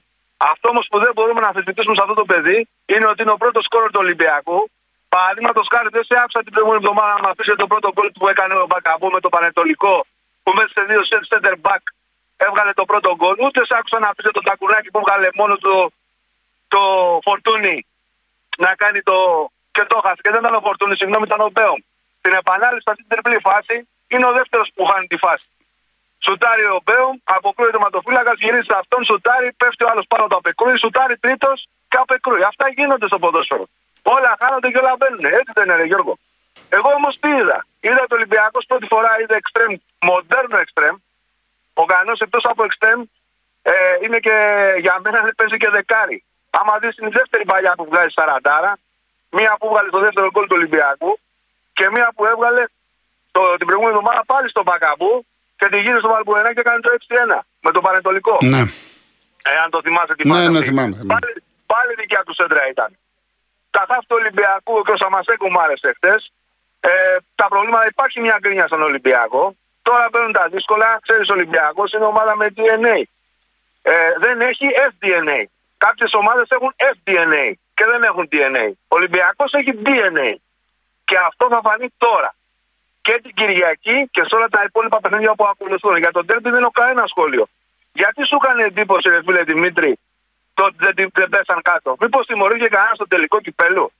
Αυτό 0.51 0.65
όμως 0.74 0.86
που 0.89 0.98
δεν 1.03 1.12
μπορούμε 1.15 1.39
να 1.44 1.50
αμφισβητήσουμε 1.51 1.96
σε 1.98 2.01
αυτό 2.06 2.15
το 2.22 2.25
παιδί 2.30 2.60
είναι 2.94 3.08
ότι 3.12 3.22
είναι 3.24 3.36
ο 3.38 3.39
πρώτος 3.44 3.65
κόρο 3.74 3.88
του 3.94 4.01
Ολυμπιακού. 4.06 4.60
Παραδείγματος 5.15 5.65
χάρη, 5.74 5.89
δεν 5.98 6.03
σε 6.10 6.15
άκουσα 6.22 6.39
την 6.46 6.51
προηγούμενη 6.53 6.82
εβδομάδα 6.84 7.12
να 7.18 7.22
μα 7.27 7.32
πει 7.38 7.44
το 7.63 7.68
πρώτο 7.74 7.89
γκολ 7.94 8.08
που 8.20 8.27
έκανε 8.34 8.53
ο 8.63 8.65
Μπακαμπού 8.70 9.08
με 9.15 9.20
το 9.25 9.30
Πανετολικό, 9.36 9.96
που 10.44 10.51
μέσα 10.58 10.72
σε 10.75 10.82
δύο 10.89 11.01
set 11.10 11.24
center 11.32 11.56
back 11.65 11.84
έβγαλε 12.46 12.72
το 12.80 12.86
πρώτο 12.92 13.10
γκολ. 13.20 13.36
Ούτε 13.46 13.60
σε 13.68 13.74
άκουσα 13.80 14.00
να 14.06 14.10
πει 14.15 14.22
το 14.38 14.44
τακουράκι 14.50 14.89
που 14.92 15.00
έβγαλε 15.01 15.27
μόνο 15.39 15.53
το, 15.65 15.74
το 16.74 16.82
φορτούνι 17.25 17.86
να 18.58 18.72
κάνει 18.82 19.01
το. 19.10 19.18
Και 19.75 19.84
το 19.92 19.98
χάσει. 20.06 20.22
Και 20.24 20.32
δεν 20.34 20.42
ήταν 20.44 20.53
ο 20.60 20.62
φορτούνι, 20.65 20.96
συγγνώμη, 21.01 21.25
ήταν 21.30 21.42
ο 21.48 21.50
Μπέομ. 21.56 21.80
Στην 22.20 22.34
επανάληψη 22.42 22.88
αυτή 22.92 23.01
την 23.06 23.12
τριπλή 23.13 23.39
φάση 23.48 23.75
είναι 24.13 24.25
ο 24.30 24.34
δεύτερος 24.39 24.68
που 24.75 24.84
χάνει 24.89 25.08
τη 25.13 25.18
φάση. 25.25 25.48
Σουτάρει 26.25 26.65
ο 26.77 26.80
Μπέουμ, 26.86 27.15
αποκλείεται 27.38 27.77
ο 27.82 27.84
ματοφύλακας, 27.86 28.38
γυρίζει 28.44 28.68
σε 28.72 28.75
αυτόν, 28.82 29.01
σουτάρει, 29.10 29.50
πέφτει 29.62 29.84
ο 29.86 29.88
άλλος 29.92 30.06
πάνω 30.12 30.24
το 30.32 30.36
απεκρούει, 30.42 30.77
σουτάρει 30.84 31.15
τρίτος 31.18 31.58
και 31.89 31.98
απεκρούει. 32.03 32.44
Αυτά 32.51 32.65
γίνονται 32.77 33.08
στο 33.12 33.20
ποδόσφαιρο. 33.24 33.65
Όλα 34.15 34.32
χάνονται 34.39 34.70
και 34.72 34.80
όλα 34.84 34.96
μπαίνουν. 35.00 35.25
Έτσι 35.39 35.51
δεν 35.58 35.70
είναι, 35.70 35.86
Γιώργο. 35.92 36.13
Εγώ 36.70 36.89
όμως 37.00 37.20
τι 37.22 37.30
είδα. 37.30 37.65
Είδα 37.80 38.03
το 38.10 38.15
Ολυμπιακός 38.15 38.65
πρώτη 38.65 38.88
φορά, 38.94 39.12
είδα 39.22 39.36
εξτρέμ, 39.36 39.74
μοντέρνο 40.08 40.58
εξτρέμ. 40.58 40.96
Ο 41.74 41.86
κανό 41.86 42.13
εκτός 42.25 42.44
από 42.51 42.63
εξτρέμ 42.63 43.00
ε, 43.62 43.72
είναι 44.03 44.20
και 44.20 44.36
για 44.80 44.96
μένα 45.03 45.20
παίζει 45.38 45.58
και 45.58 45.70
δεκάρι. 45.70 46.24
Άμα 46.50 46.77
δεις 46.82 46.96
την 46.96 47.12
δεύτερη 47.12 47.46
παλιά 47.46 47.74
που 47.77 47.86
βγάζει 47.89 48.12
σαραντάρα, 48.18 48.77
μία 49.38 49.52
που 49.60 49.68
βγάλε 49.72 49.88
στο 49.94 50.00
δεύτερο 50.06 50.28
γκολ 50.32 50.46
του 50.50 50.58
Ολυμπιακού 50.60 51.12
και 51.78 51.86
μία 51.96 52.08
που 52.16 52.25
έβγαλε 52.25 52.63
το, 53.36 53.42
την 53.60 53.66
προηγούμενη 53.68 53.96
εβδομάδα 53.96 54.22
πάλι 54.32 54.48
στο 54.50 54.62
Μπακαμπού 54.63 55.25
και 55.60 55.68
τη 55.72 55.78
γύρισε 55.84 56.00
στο 56.04 56.10
Βαλμπουενά 56.13 56.50
και 56.54 56.60
έκανε 56.66 56.80
το 56.80 56.90
6-1 57.38 57.40
με 57.66 57.72
τον 57.72 57.82
Πανετολικό. 57.86 58.38
Ναι. 58.42 58.62
Εάν 59.56 59.68
το 59.74 59.80
θυμάσαι 59.86 60.13
τι 60.18 60.24
Ναι, 60.28 60.34
φάση 60.34 60.50
ναι, 60.52 60.58
αυτή. 60.58 60.70
θυμάμαι, 60.70 60.96
θυμάμαι. 60.96 61.20
Πάλι, 61.20 61.44
πάλι 61.74 61.92
δικιά 62.02 62.22
του 62.25 62.34
σέντρα 62.40 62.63
ήταν. 62.74 62.90
Τα 63.75 63.84
χάφη 63.90 64.06
του 64.10 64.18
Ολυμπιακού 64.22 64.75
και 64.86 64.92
ο 64.92 64.98
Σαμασέκου 64.98 65.48
μου 65.52 65.62
άρεσε 65.62 65.90
χτε. 65.98 66.13
Ε, 66.80 66.92
τα 67.36 67.48
προβλήματα 67.48 67.86
υπάρχει 67.94 68.20
μια 68.20 68.38
γκρίνια 68.40 68.68
στον 68.68 68.82
Ολυμπιακό. 68.82 69.56
Τώρα 69.82 70.10
παίρνουν 70.10 70.32
τα 70.32 70.48
δύσκολα. 70.52 71.00
Ξέρεις, 71.02 71.30
ο 71.30 71.34
Ολυμπιακός 71.34 71.92
είναι 71.94 72.06
ομάδα 72.06 72.36
με 72.36 72.48
DNA. 72.58 72.98
Ε, 73.82 73.94
δεν 74.20 74.42
έχει 74.42 74.66
FDNA. 74.92 75.44
Κάποιες 75.78 76.13
ομάδες 76.13 76.48
έχουν 76.50 76.75
FDNA 76.94 77.52
και 77.74 77.86
δεν 77.86 78.03
έχουν 78.03 78.27
DNA. 78.32 78.72
Ο 78.88 78.96
Ολυμπιακός 78.96 79.53
έχει 79.53 79.74
DNA. 79.86 80.36
Και 81.06 81.18
αυτό 81.18 81.48
θα 81.50 81.60
φανεί 81.63 81.88
τώρα. 81.98 82.36
Και 83.01 83.20
την 83.24 83.34
Κυριακή 83.34 84.08
και 84.12 84.22
σε 84.25 84.36
όλα 84.36 84.48
τα 84.48 84.63
υπόλοιπα 84.63 85.00
παιχνίδια 85.00 85.36
που 85.36 85.46
ακολουθούν. 85.46 85.98
Για 85.98 86.12
τον 86.12 86.25
Τέρμπι 86.25 86.50
δεν 86.50 86.62
έχω 86.62 86.72
κανένα 86.72 87.03
σχόλιο. 87.08 87.48
Γιατί 87.94 88.25
σου 88.25 88.38
έκανε 88.44 88.63
εντύπωση, 88.63 89.10
ρε 89.10 89.22
φίλε 89.25 89.44
Δημήτρη, 89.44 90.00
το 90.53 90.63
ότι 90.65 90.75
δεν, 90.80 91.10
δεν 91.13 91.30
πέσαν 91.30 91.62
κάτω; 91.62 91.96
Μήπως 92.00 92.25
τιμωρήθηκε 92.25 92.68
κανένας 92.68 92.96
στο 92.96 93.08
τελικό 93.08 93.42
κυπέλου; 93.42 93.92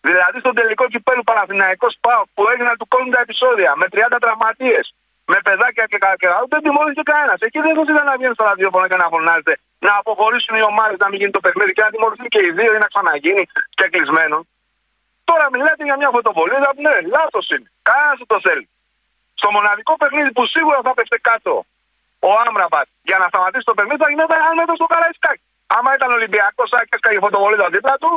Δηλαδή 0.00 0.38
στον 0.38 0.54
τελικό 0.54 0.86
κυπέλου 0.88 1.22
Παναθηναϊκός 1.22 1.96
Πάο 2.00 2.22
που 2.34 2.48
έγιναν 2.48 2.76
του 2.76 2.88
κόσμου 2.88 3.10
τα 3.10 3.20
επεισόδια 3.20 3.72
με 3.76 3.86
30 3.90 4.16
τραυματίες, 4.20 4.94
με 5.32 5.38
παιδάκια 5.46 5.84
και 5.90 5.98
καλά, 5.98 6.38
δεν 6.52 6.60
τιμωρήθηκε 6.64 7.02
κανένας. 7.12 7.38
Εκεί 7.46 7.58
δεν 7.60 7.74
θα 7.96 8.04
να 8.04 8.16
βγαίνει 8.18 8.34
στο 8.38 8.44
ραδιόφωνο 8.50 8.84
και 8.90 8.96
να 9.02 9.08
φωνάζετε 9.14 9.52
να 9.86 9.92
αποχωρήσουν 10.00 10.54
οι 10.58 10.64
ομάδες 10.70 10.96
να 11.02 11.08
μην 11.08 11.18
γίνει 11.20 11.34
το 11.38 11.42
παιχνίδι 11.44 11.72
και 11.76 11.84
να 11.86 11.90
τιμωρηθούν 11.90 12.28
και 12.34 12.40
οι 12.46 12.50
δύο 12.58 12.70
ή 12.76 12.78
να 12.84 12.88
ξαναγίνει 12.92 13.44
και 13.78 13.86
κλεισμένο. 13.92 14.38
Τώρα 15.28 15.44
μιλάτε 15.54 15.82
για 15.88 15.96
μια 16.00 16.10
φωτοβολίδα 16.14 16.68
που 16.74 16.82
ναι, 16.86 16.96
λάθος 17.16 17.46
είναι. 17.54 17.68
Κανένας 17.88 18.16
δεν 18.20 18.28
το 18.32 18.38
θέλει. 18.46 18.66
Στο 19.40 19.48
μοναδικό 19.56 19.92
παιχνίδι 20.00 20.30
που 20.36 20.44
σίγουρα 20.54 20.78
θα 20.86 20.92
πέφτει 20.96 21.18
κάτω 21.30 21.52
ο 22.26 22.30
Άμραμπατ 22.46 22.88
για 23.08 23.18
να 23.22 23.26
σταματήσει 23.30 23.64
το 23.70 23.74
παιχνίδι 23.76 24.00
θα 24.04 24.08
γινόταν 24.10 24.38
αν 24.48 24.54
ήταν 24.64 24.76
στο 24.80 24.88
Καραϊσκάκι. 24.92 25.46
Άμα 25.76 25.90
ήταν 25.96 26.10
Ολυμπιακός, 26.18 26.70
άκρη 26.78 26.98
και 27.04 27.10
η 27.16 27.20
φωτοβολίδα 27.24 27.66
δίπλα 27.74 27.94
του, 28.02 28.10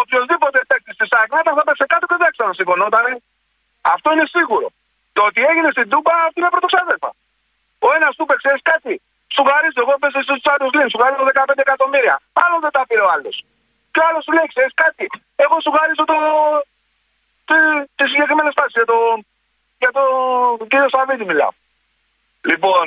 οποιοδήποτε 0.00 0.58
παίκτης 0.68 0.96
της 1.00 1.10
Αγνάτας 1.20 1.54
θα 1.58 1.64
πέσει 1.66 1.84
κάτω 1.92 2.06
και 2.10 2.16
δεν 2.22 2.30
ξανασυμφωνόταν. 2.36 3.04
Αυτό 3.94 4.08
είναι 4.12 4.26
σίγουρο. 4.36 4.68
Το 5.16 5.22
ότι 5.28 5.40
έγινε 5.50 5.68
στην 5.74 5.86
Τούμπα 5.92 6.14
αυτή 6.26 6.38
είναι 6.40 6.52
πρωτοξάδερφα. 6.54 7.10
Ο 7.86 7.88
ένας 7.96 8.12
του 8.16 8.24
παίξει 8.28 8.48
κάτι. 8.72 8.94
Σου 9.34 9.42
χαρίζω, 9.48 9.80
εγώ 9.84 9.94
πέσα 10.02 10.20
στους 10.26 10.38
Τσάρου 10.42 10.68
Λίν, 10.76 10.88
σου 10.92 10.98
χαρίζω 11.02 11.24
15 11.32 11.66
εκατομμύρια. 11.66 12.16
Άλλο 12.44 12.56
δεν 12.64 12.72
τα 12.76 12.82
πήρε 12.88 13.02
ο 13.06 13.10
άλλος. 13.14 13.36
Και 13.92 14.00
ο 14.02 14.04
άλλος 14.08 14.22
σου 14.24 14.32
λέει, 14.36 14.46
ξέρεις 14.52 14.74
κάτι. 14.84 15.06
Εγώ 15.44 15.56
σου 15.64 15.72
χαρίζω 15.76 16.04
το. 16.12 16.16
τη, 17.48 17.56
τη 17.96 18.04
συγκεκριμένη 18.10 18.50
φάση 18.58 18.72
για 18.78 18.88
το. 18.92 18.98
Για 19.82 19.90
το 19.96 20.02
κύριο 20.70 20.88
Σαββίδη 20.94 21.24
μιλάω. 21.30 21.52
Λοιπόν, 22.50 22.84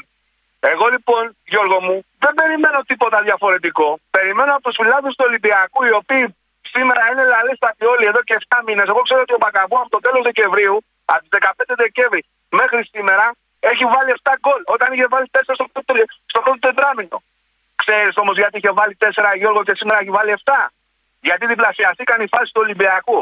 εγώ 0.73 0.85
λοιπόν, 0.95 1.23
Γιώργο 1.51 1.77
μου, 1.85 1.97
δεν 2.23 2.33
περιμένω 2.39 2.79
τίποτα 2.89 3.17
διαφορετικό. 3.27 3.87
Περιμένω 4.15 4.51
από 4.55 4.63
τους 4.67 4.77
φιλάδου 4.79 5.09
του 5.17 5.25
Ολυμπιακού, 5.29 5.79
οι 5.87 5.93
οποίοι 6.01 6.23
σήμερα 6.73 7.01
είναι 7.11 7.23
λαλίστατοι 7.33 7.85
όλοι 7.93 8.05
εδώ 8.11 8.21
και 8.27 8.35
7 8.47 8.61
μήνες. 8.67 8.87
Εγώ 8.91 9.01
ξέρω 9.07 9.21
ότι 9.25 9.33
ο 9.37 9.41
Μπακαμπού 9.41 9.77
από 9.83 9.89
το 9.95 9.99
τέλος 10.05 10.21
Δεκεμβρίου, 10.29 10.75
από 11.13 11.21
τις 11.23 11.29
15 11.29 11.73
Δεκέμβρη 11.83 12.21
μέχρι 12.59 12.81
σήμερα, 12.93 13.25
έχει 13.71 13.83
βάλει 13.93 14.09
7 14.21 14.33
γκολ. 14.43 14.61
Όταν 14.75 14.87
είχε 14.93 15.07
βάλει 15.13 15.27
4 15.31 15.53
στο 15.57 15.65
πρώτο, 15.73 15.93
στο 16.31 16.39
πρώτο 16.45 16.59
τετράμινο. 16.67 17.17
Ξέρεις 17.81 18.15
όμως 18.21 18.35
γιατί 18.41 18.55
είχε 18.57 18.71
βάλει 18.79 18.93
4 18.99 19.35
Γιώργο 19.39 19.61
και 19.67 19.73
σήμερα 19.79 19.97
έχει 20.03 20.11
βάλει 20.17 20.31
7. 20.43 20.51
Γιατί 21.27 21.43
διπλασιαστήκαν 21.51 22.17
οι 22.21 22.27
φάσεις 22.33 22.51
του 22.53 22.61
Ολυμπιακού. 22.65 23.19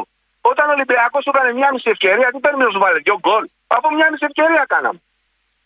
Όταν 0.50 0.64
ο 0.68 0.72
Ολυμπιακός 0.72 1.20
του 1.24 1.32
έκανε 1.34 1.52
μια 1.60 1.70
μισή 1.72 1.88
ευκαιρία, 1.94 2.28
τι 2.32 2.38
παίρνει 2.44 2.62
να 2.64 2.70
σου 2.74 2.80
βάλει 2.84 3.02
2 3.04 3.18
γκολ; 3.24 3.44
Από 3.66 3.86
μια 3.96 4.08
μισή 4.10 4.24
ευκαιρία 4.30 4.64
κάναμε. 4.72 5.00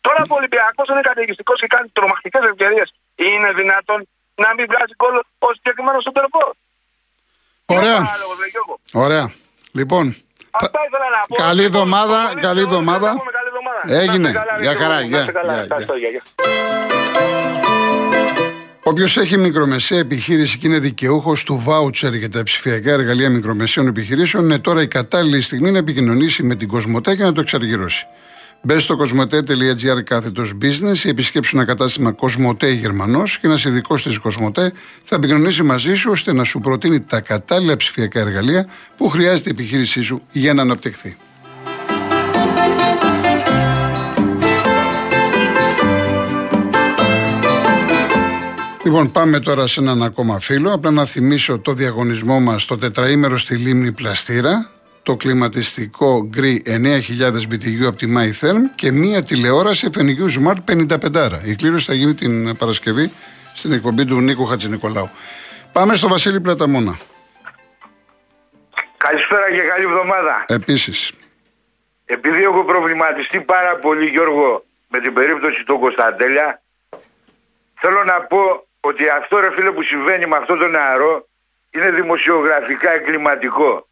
Τώρα 0.00 0.21
που 0.26 0.35
ο 0.37 0.38
Ολυμπιακός 0.43 0.87
είναι 0.88 1.00
καταιγιστικός 1.11 1.61
και 1.61 1.67
κάνει 1.67 1.88
τρομακτικές 1.88 2.43
ευκαιρίες, 2.50 2.88
είναι 3.14 3.52
δυνατόν 3.52 4.09
να 4.35 4.49
μην 4.55 4.67
βγάζει 4.71 4.95
γκολ 5.00 5.14
ο 5.38 5.49
συγκεκριμένος 5.57 6.02
σουντερφόρ. 6.02 6.50
Ωραία. 7.67 8.00
Ωραία. 8.93 9.33
Λοιπόν, 9.73 10.05
Αυτά 10.61 10.79
ήθελα 10.89 11.09
να 11.17 11.21
πω. 11.29 11.35
Καλή 11.35 11.61
Λοιπόν, 11.63 11.81
εβδομάδα, 11.81 12.19
πολύ 12.29 12.41
καλή 12.41 12.61
ευχαριστώ, 12.61 12.61
εβδομάδα. 12.69 13.07
να 13.13 13.19
πούμε 13.19 13.31
καλή 13.39 13.49
εβδομάδα. 13.53 14.03
Έγινε. 14.03 14.19
Να 14.23 14.29
είστε 14.29 14.39
καλά, 14.45 14.63
Γεια 14.63 14.73
ρε, 14.73 14.79
χαρά, 14.79 14.95
να 14.95 15.01
γεια, 15.07 15.19
είστε 15.21 15.33
καλά. 15.33 15.53
γεια, 15.53 15.63
Ευχαριστώ, 15.63 15.95
γεια, 15.97 16.09
γεια. 16.09 16.23
Όποιος 18.85 19.17
έχει 19.17 19.37
μικρομεσαία 19.39 19.99
επιχείρηση 19.99 20.59
και 20.59 20.67
είναι 20.67 20.79
δικαιούχος 20.79 21.45
του 21.45 21.61
βάουτσερ 21.65 22.15
για 22.15 22.31
τα 22.31 22.43
ψηφιακά 22.43 22.91
εργαλεία 22.93 23.31
μικρομεσαίων 23.31 23.87
επιχειρήσεων, 23.87 24.45
είναι 24.45 24.59
τώρα 24.59 24.83
η 24.83 24.89
κατάλληλη 24.89 25.41
στιγμή 25.41 25.71
να 25.71 25.79
επικοινωνήσει 25.79 26.43
με 26.43 26.55
την 26.55 26.69
Κοσμοτέ 26.69 27.17
και 27.17 27.23
να 27.23 27.33
το 27.33 27.41
εξαργυρώσει. 27.41 28.07
Μπες 28.64 28.83
στο 28.83 28.97
κοσμοτέ.gr 28.97 30.02
κάθετος 30.04 30.52
business 30.62 31.04
ή 31.04 31.09
επισκέψου 31.09 31.57
ένα 31.57 31.66
κατάστημα 31.66 32.12
Κοσμοτέ 32.12 32.71
Γερμανός 32.71 33.38
και 33.38 33.47
ένα 33.47 33.59
ειδικό 33.66 33.95
τη 33.95 34.19
Κοσμοτέ 34.19 34.73
θα 35.04 35.16
επικοινωνήσει 35.16 35.62
μαζί 35.62 35.95
σου 35.95 36.11
ώστε 36.11 36.33
να 36.33 36.45
σου 36.45 36.61
προτείνει 36.61 37.00
τα 37.00 37.21
κατάλληλα 37.21 37.76
ψηφιακά 37.76 38.21
εργαλεία 38.21 38.66
που 38.97 39.09
χρειάζεται 39.09 39.49
η 39.49 39.52
επιχείρησή 39.52 40.02
σου 40.02 40.23
για 40.33 40.54
να 40.54 40.62
αναπτυχθεί. 40.62 41.16
Λοιπόν, 48.85 49.12
πάμε 49.12 49.40
τώρα 49.40 49.66
σε 49.66 49.81
έναν 49.81 50.02
ακόμα 50.02 50.40
φίλο. 50.40 50.73
Απλά 50.73 50.90
να 50.90 51.04
θυμίσω 51.04 51.59
το 51.59 51.73
διαγωνισμό 51.73 52.40
μας 52.40 52.64
το 52.64 52.76
τετραήμερο 52.76 53.38
στη 53.38 53.57
λίμνη 53.57 53.92
Πλαστήρα. 53.92 54.71
Το 55.03 55.17
κλιματιστικό 55.17 56.27
γκρι 56.27 56.63
9.000 56.67 56.73
BTU 57.53 57.87
από 57.87 57.97
τη 57.97 58.07
MyTherm 58.17 58.61
και 58.75 58.93
μία 58.93 59.23
τηλεόραση 59.23 59.89
FNU 59.95 60.27
Smart 60.39 60.87
55. 60.89 61.31
Η 61.45 61.55
κλήρωση 61.55 61.87
θα 61.87 61.95
γίνει 61.95 62.15
την 62.15 62.57
Παρασκευή 62.57 63.11
στην 63.55 63.73
εκπομπή 63.73 64.05
του 64.05 64.21
Νίκου 64.21 64.47
Χατζηνικολάου. 64.47 65.11
Πάμε 65.73 65.95
στο 65.95 66.09
Βασίλη 66.09 66.41
Πλαταμόνα. 66.41 66.99
Καλησπέρα 68.97 69.51
και 69.51 69.61
καλή 69.61 69.85
εβδομάδα. 69.85 70.45
Επίσης. 70.49 71.13
Επειδή 72.05 72.43
έχω 72.43 72.65
προβληματιστεί 72.65 73.41
πάρα 73.41 73.77
πολύ 73.77 74.07
Γιώργο 74.07 74.65
με 74.89 74.99
την 74.99 75.13
περίπτωση 75.15 75.65
του 75.65 75.79
Κωνσταντέλια 75.79 76.63
θέλω 77.81 78.05
να 78.05 78.21
πω 78.21 78.67
ότι 78.81 79.09
αυτό 79.09 79.39
ρε 79.41 79.51
φίλε 79.55 79.71
που 79.71 79.83
συμβαίνει 79.83 80.27
με 80.27 80.37
αυτό 80.37 80.57
το 80.57 80.67
νεαρό 80.67 81.29
είναι 81.71 81.91
δημοσιογραφικά 81.91 82.95
εγκληματικό. 82.95 83.89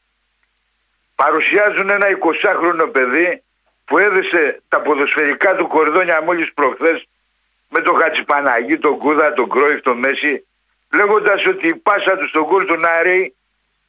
Παρουσιάζουν 1.22 1.90
ένα 1.90 2.06
20χρονο 2.22 2.92
παιδί 2.92 3.42
που 3.84 3.98
έδεσε 3.98 4.62
τα 4.68 4.80
ποδοσφαιρικά 4.80 5.56
του 5.56 5.66
κορδόνια 5.66 6.22
μόλις 6.22 6.52
προχθές 6.52 7.08
με 7.68 7.80
τον 7.80 7.98
Χατζηπαναγί, 8.00 8.78
τον 8.78 8.98
Κούδα, 8.98 9.32
τον 9.32 9.48
Κρόιφ, 9.48 9.80
τον 9.80 9.98
Μέση 9.98 10.46
λέγοντας 10.92 11.46
ότι 11.46 11.68
η 11.68 11.74
πάσα 11.74 12.16
του 12.16 12.28
στον 12.28 12.44
γκολ 12.44 12.64
του 12.64 12.76
Νάρεϊ 12.76 13.34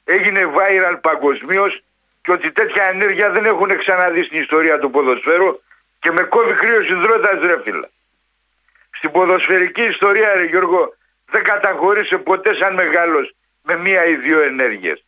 έγινε 0.04 0.52
viral 0.56 0.98
παγκοσμίως 1.02 1.84
και 2.22 2.32
ότι 2.32 2.52
τέτοια 2.52 2.84
ενέργεια 2.84 3.30
δεν 3.30 3.46
έχουν 3.46 3.78
ξαναδεί 3.78 4.24
στην 4.24 4.42
ιστορία 4.42 4.80
του 4.80 4.90
ποδοσφαίρου 4.90 5.62
και 6.00 6.12
με 6.12 6.24
κόβει 6.24 6.54
κρύος 6.54 6.90
υδρότας 6.90 7.40
ρε 7.42 7.62
φίλε. 7.64 7.88
Στην 8.92 9.12
ποδοσφαιρική 9.12 9.84
ιστορία 9.84 10.34
ρε 10.34 10.46
Γιώργο 10.46 10.94
δεν 11.26 11.44
καταχωρήσε 11.44 12.18
ποτέ 12.18 12.56
σαν 12.56 12.74
μεγάλος 12.74 13.36
με 13.62 13.78
μία 13.78 14.06
ή 14.06 14.16
δύο 14.16 14.42
ενέργειες. 14.42 15.06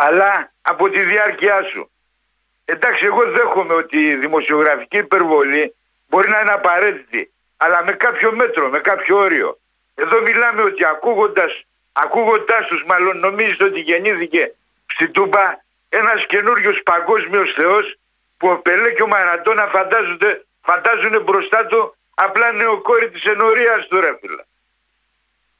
Αλλά 0.00 0.52
από 0.62 0.90
τη 0.90 1.00
διάρκεια 1.00 1.62
σου. 1.62 1.90
Εντάξει 2.64 3.04
εγώ 3.04 3.30
δέχομαι 3.30 3.74
ότι 3.74 3.98
η 3.98 4.14
δημοσιογραφική 4.14 4.96
υπερβολή 4.96 5.74
μπορεί 6.06 6.28
να 6.28 6.40
είναι 6.40 6.50
απαραίτητη 6.50 7.32
αλλά 7.56 7.84
με 7.84 7.92
κάποιο 7.92 8.32
μέτρο, 8.32 8.68
με 8.68 8.78
κάποιο 8.78 9.16
όριο. 9.16 9.58
Εδώ 9.94 10.20
μιλάμε 10.20 10.62
ότι 10.62 10.84
ακούγοντας, 10.84 11.62
ακούγοντάς 11.92 12.66
τους 12.66 12.84
μάλλον 12.84 13.18
νομίζεις 13.18 13.60
ότι 13.60 13.80
γεννήθηκε 13.80 14.54
στην 14.86 15.12
Τούμπα 15.12 15.56
ένας 15.88 16.26
καινούριος 16.26 16.82
παγκόσμιος 16.82 17.52
θεός 17.52 17.98
που 18.36 18.48
ο 18.48 18.56
Πελέ 18.56 18.90
και 18.90 19.02
ο 19.02 19.06
Μαραντόνα 19.06 19.66
φαντάζονται, 19.66 20.46
φαντάζουν 20.60 21.22
μπροστά 21.22 21.66
του 21.66 21.96
απλά 22.14 22.52
νεοκόρη 22.52 23.10
της 23.10 23.24
ενορίας 23.24 23.86
του 23.86 24.00
ρε 24.00 24.18
φίλε. 24.20 24.42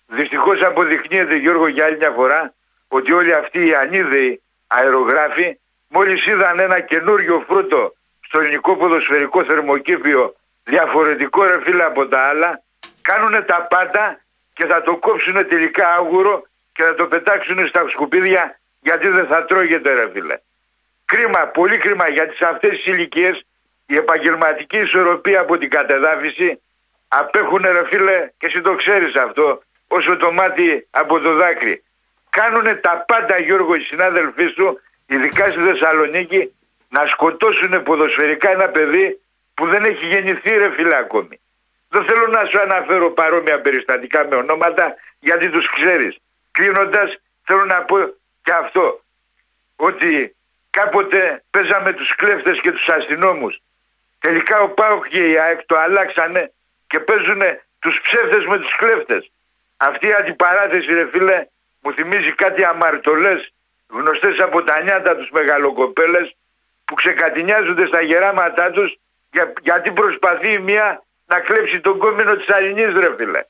Δυστυχώς 0.07 0.63
αποδεικνύεται 0.63 1.37
Γιώργο 1.37 1.69
για 1.69 1.85
άλλη 1.85 1.97
μια 1.97 2.11
φορά 2.11 2.53
ότι 2.89 3.13
όλοι 3.13 3.35
αυτοί 3.35 3.67
οι 3.67 3.75
ανίδεοι 3.75 4.43
αερογράφοι 4.67 5.59
μόλις 5.89 6.27
είδαν 6.27 6.59
ένα 6.59 6.81
καινούριο 6.81 7.45
φρούτο 7.47 7.95
στο 8.21 8.41
ελληνικό 8.41 8.77
ποδοσφαιρικό 8.77 9.45
θερμοκήπιο 9.45 10.37
διαφορετικό 10.65 11.45
ρε 11.45 11.61
φίλε 11.63 11.85
από 11.85 12.07
τα 12.07 12.21
άλλα, 12.21 12.63
κάνουν 13.03 13.45
τα 13.45 13.67
πάντα 13.71 14.21
και 14.53 14.67
θα 14.67 14.83
το 14.83 14.97
κόψουν 14.97 15.49
τελικά 15.49 15.89
άγουρο 15.95 16.43
και 16.73 16.83
θα 16.83 16.95
το 16.95 17.07
πετάξουν 17.07 17.67
στα 17.69 17.89
σκουπίδια 17.89 18.59
γιατί 18.81 19.09
δεν 19.09 19.27
θα 19.27 19.45
τρώγεται 19.45 19.93
ρε 19.93 20.11
φίλε. 20.13 20.39
Κρίμα, 21.05 21.47
πολύ 21.47 21.77
κρίμα 21.77 22.09
γιατί 22.09 22.37
σε 22.37 22.45
αυτές 22.45 22.71
τις 22.71 22.87
ηλικίες 22.87 23.47
η 23.87 23.97
επαγγελματική 23.97 24.77
ισορροπία 24.77 25.41
από 25.41 25.59
την 25.59 25.71
κατεδάφιση 25.71 26.61
απέχουν 27.09 27.63
ρε 27.63 27.85
φίλε 27.87 28.31
και 28.39 28.47
εσύ 28.47 28.61
το 28.61 28.75
ξέρεις 28.75 29.15
αυτό 29.15 29.63
όσο 29.89 30.17
το 30.17 30.33
μάτι 30.33 30.87
από 30.91 31.19
το 31.19 31.35
δάκρυ. 31.35 31.83
Κάνουν 32.31 32.81
τα 32.81 33.05
πάντα 33.09 33.39
Γιώργο 33.39 33.75
οι 33.75 33.81
συνάδελφοί 33.81 34.47
σου 34.57 34.81
ειδικά 35.07 35.47
στη 35.51 35.61
Θεσσαλονίκη 35.61 36.55
να 36.89 37.07
σκοτώσουν 37.07 37.83
ποδοσφαιρικά 37.83 38.51
ένα 38.51 38.69
παιδί 38.69 39.21
που 39.55 39.67
δεν 39.67 39.85
έχει 39.85 40.07
γεννηθεί 40.07 40.57
ρε 40.57 40.73
φίλε 40.73 40.97
ακόμη. 40.97 41.41
Δεν 41.89 42.05
θέλω 42.05 42.27
να 42.27 42.45
σου 42.45 42.61
αναφέρω 42.61 43.11
παρόμοια 43.11 43.61
περιστατικά 43.61 44.27
με 44.27 44.37
ονόματα 44.37 44.95
γιατί 45.21 45.49
τους 45.51 45.71
ξέρεις. 45.71 46.17
Κλείνοντας 46.51 47.21
θέλω 47.45 47.65
να 47.65 47.83
πω 47.83 47.97
και 48.43 48.53
αυτό 48.53 49.01
ότι 49.77 50.37
κάποτε 50.71 51.45
παίζαμε 51.51 51.93
τους 51.93 52.15
κλέφτες 52.15 52.61
και 52.61 52.73
τους 52.73 52.89
αστυνόμους. 52.89 53.61
Τελικά 54.19 54.61
ο 54.61 54.69
Πάοκ 54.69 55.09
και 55.09 55.29
η 55.29 55.39
ΑΕΚ 55.39 55.61
το 55.67 55.79
αλλάξανε 55.79 56.53
και 56.87 57.01
παίζουν 57.01 57.43
τους 57.79 58.01
ψεύτες 58.01 58.47
με 58.47 58.59
τους 58.59 58.77
κλέφτες. 58.77 59.31
Αυτή 59.77 60.07
η 60.07 60.13
αντιπαράθεση 60.13 60.95
ρε 60.95 61.09
φίλε 61.13 61.47
μου 61.81 61.93
θυμίζει 61.93 62.33
κάτι 62.33 62.65
αμαρτωλές 62.65 63.53
γνωστές 63.89 64.39
από 64.39 64.63
τα 64.63 64.83
νιάτα 64.83 65.17
τους 65.17 65.31
μεγαλοκοπέλες 65.31 66.37
που 66.85 66.95
ξεκατηνιάζονται 66.95 67.87
στα 67.87 68.01
γεράματά 68.03 68.71
τους 68.71 68.99
για, 69.33 69.53
γιατί 69.63 69.91
προσπαθεί 69.91 70.53
η 70.53 70.59
μία 70.59 71.03
να 71.27 71.41
κλέψει 71.41 71.81
τον 71.81 71.99
κόμμενο 71.99 72.37
της 72.37 72.49
Αλληνής 72.49 72.93
ρε 72.93 73.15
φίλε. 73.17 73.41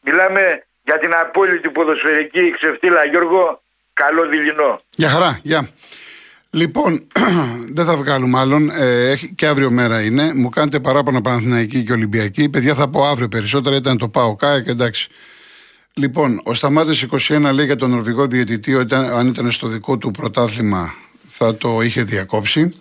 Μιλάμε 0.00 0.64
για 0.84 0.98
την 0.98 1.12
απόλυτη 1.14 1.70
ποδοσφαιρική 1.70 2.50
ξεφτύλα 2.50 3.04
Γιώργο, 3.04 3.62
καλό 3.92 4.26
δειλινό. 4.26 4.82
Γεια 4.90 5.08
χαρά, 5.08 5.40
γεια. 5.42 5.68
Λοιπόν, 6.50 7.06
δεν 7.76 7.84
θα 7.84 7.96
βγάλουμε 7.96 8.38
άλλον. 8.38 8.70
Ε, 8.70 9.14
και 9.34 9.46
αύριο 9.46 9.70
μέρα 9.70 10.00
είναι. 10.02 10.34
Μου 10.34 10.48
κάνετε 10.48 10.80
παράπονα 10.80 11.20
Παναθηναϊκή 11.20 11.84
και 11.84 11.92
Ολυμπιακή. 11.92 12.48
Παιδιά 12.48 12.74
θα 12.74 12.88
πω 12.88 13.06
αύριο 13.06 13.28
περισσότερα. 13.28 13.76
Ήταν 13.76 13.98
το 13.98 14.08
ΠΑΟ 14.08 14.36
ΚΑΕΚ, 14.36 14.66
εντάξει. 14.66 15.08
Λοιπόν, 15.94 16.40
ο 16.44 16.54
Σταμάτης 16.54 17.06
21 17.28 17.50
λέει 17.52 17.66
για 17.66 17.76
τον 17.76 17.90
Νορβηγό 17.90 18.26
διαιτητή 18.26 18.74
ότι 18.74 18.94
αν 18.94 19.26
ήταν 19.26 19.50
στο 19.50 19.66
δικό 19.66 19.98
του 19.98 20.10
πρωτάθλημα 20.10 20.94
θα 21.26 21.56
το 21.56 21.80
είχε 21.80 22.02
διακόψει. 22.02 22.74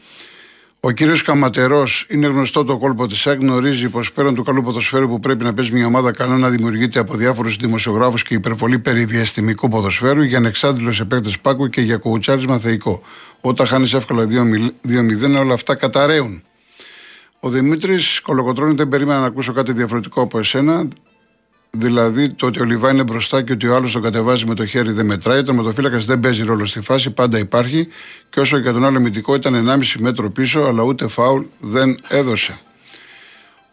Ο 0.79 0.91
κύριος 0.91 1.21
Καματερός 1.21 2.05
είναι 2.09 2.27
γνωστό 2.27 2.63
το 2.63 2.77
κόλπο 2.77 3.07
της 3.07 3.19
ΣΑΚ. 3.19 3.39
Γνωρίζει 3.39 3.89
πως 3.89 4.11
πέραν 4.11 4.35
του 4.35 4.43
καλού 4.43 4.61
ποδοσφαίρου 4.61 5.07
που 5.07 5.19
πρέπει 5.19 5.43
να 5.43 5.53
παίζει 5.53 5.71
μια 5.71 5.85
ομάδα, 5.85 6.11
καλό 6.11 6.37
να 6.37 6.49
δημιουργείται 6.49 6.99
από 6.99 7.15
διάφορους 7.15 7.55
δημοσιογράφους 7.55 8.23
και 8.23 8.33
υπερβολή 8.33 8.79
περί 8.79 9.05
διαστημικού 9.05 9.67
ποδοσφαίρου 9.67 10.21
για 10.21 10.37
ανεξάντλητο 10.37 11.01
επέκτε 11.01 11.31
πάκου 11.41 11.67
και 11.67 11.81
για 11.81 11.97
κουουουτσάρισμα 11.97 12.59
θεϊκό. 12.59 13.01
Όταν 13.41 13.67
χάνεις 13.67 13.93
εύκολα 13.93 14.25
2-0, 14.25 15.39
όλα 15.39 15.53
αυτά 15.53 15.75
καταραίουν. 15.75 16.43
Ο 17.39 17.49
Δημήτρης 17.49 18.19
Κολοκοτρόνη 18.21 18.73
δεν 18.73 18.89
περίμενα 18.89 19.19
να 19.19 19.25
ακούσω 19.25 19.53
κάτι 19.53 19.71
διαφορετικό 19.71 20.21
από 20.21 20.39
εσένα. 20.39 20.87
Δηλαδή 21.71 22.33
το 22.33 22.45
ότι 22.45 22.61
ο 22.61 22.63
Λιβά 22.65 22.91
είναι 22.91 23.03
μπροστά 23.03 23.41
και 23.41 23.51
ότι 23.51 23.67
ο 23.67 23.75
άλλος 23.75 23.91
τον 23.91 24.01
κατεβάζει 24.01 24.45
με 24.45 24.55
το 24.55 24.65
χέρι 24.65 24.91
δεν 24.91 25.05
μετράει. 25.05 25.39
Ο 25.39 25.43
τερματοφύλακας 25.43 26.05
δεν 26.05 26.19
παίζει 26.19 26.43
ρόλο 26.43 26.65
στη 26.65 26.81
φάση, 26.81 27.09
πάντα 27.11 27.37
υπάρχει. 27.37 27.87
Και 28.29 28.39
όσο 28.39 28.57
για 28.57 28.73
τον 28.73 28.85
άλλο 28.85 28.97
αμυντικό 28.97 29.35
ήταν 29.35 29.55
1,5 29.55 29.99
μέτρο 29.99 30.31
πίσω, 30.31 30.61
αλλά 30.61 30.83
ούτε 30.83 31.07
φάουλ 31.07 31.43
δεν 31.59 31.97
έδωσε. 32.07 32.57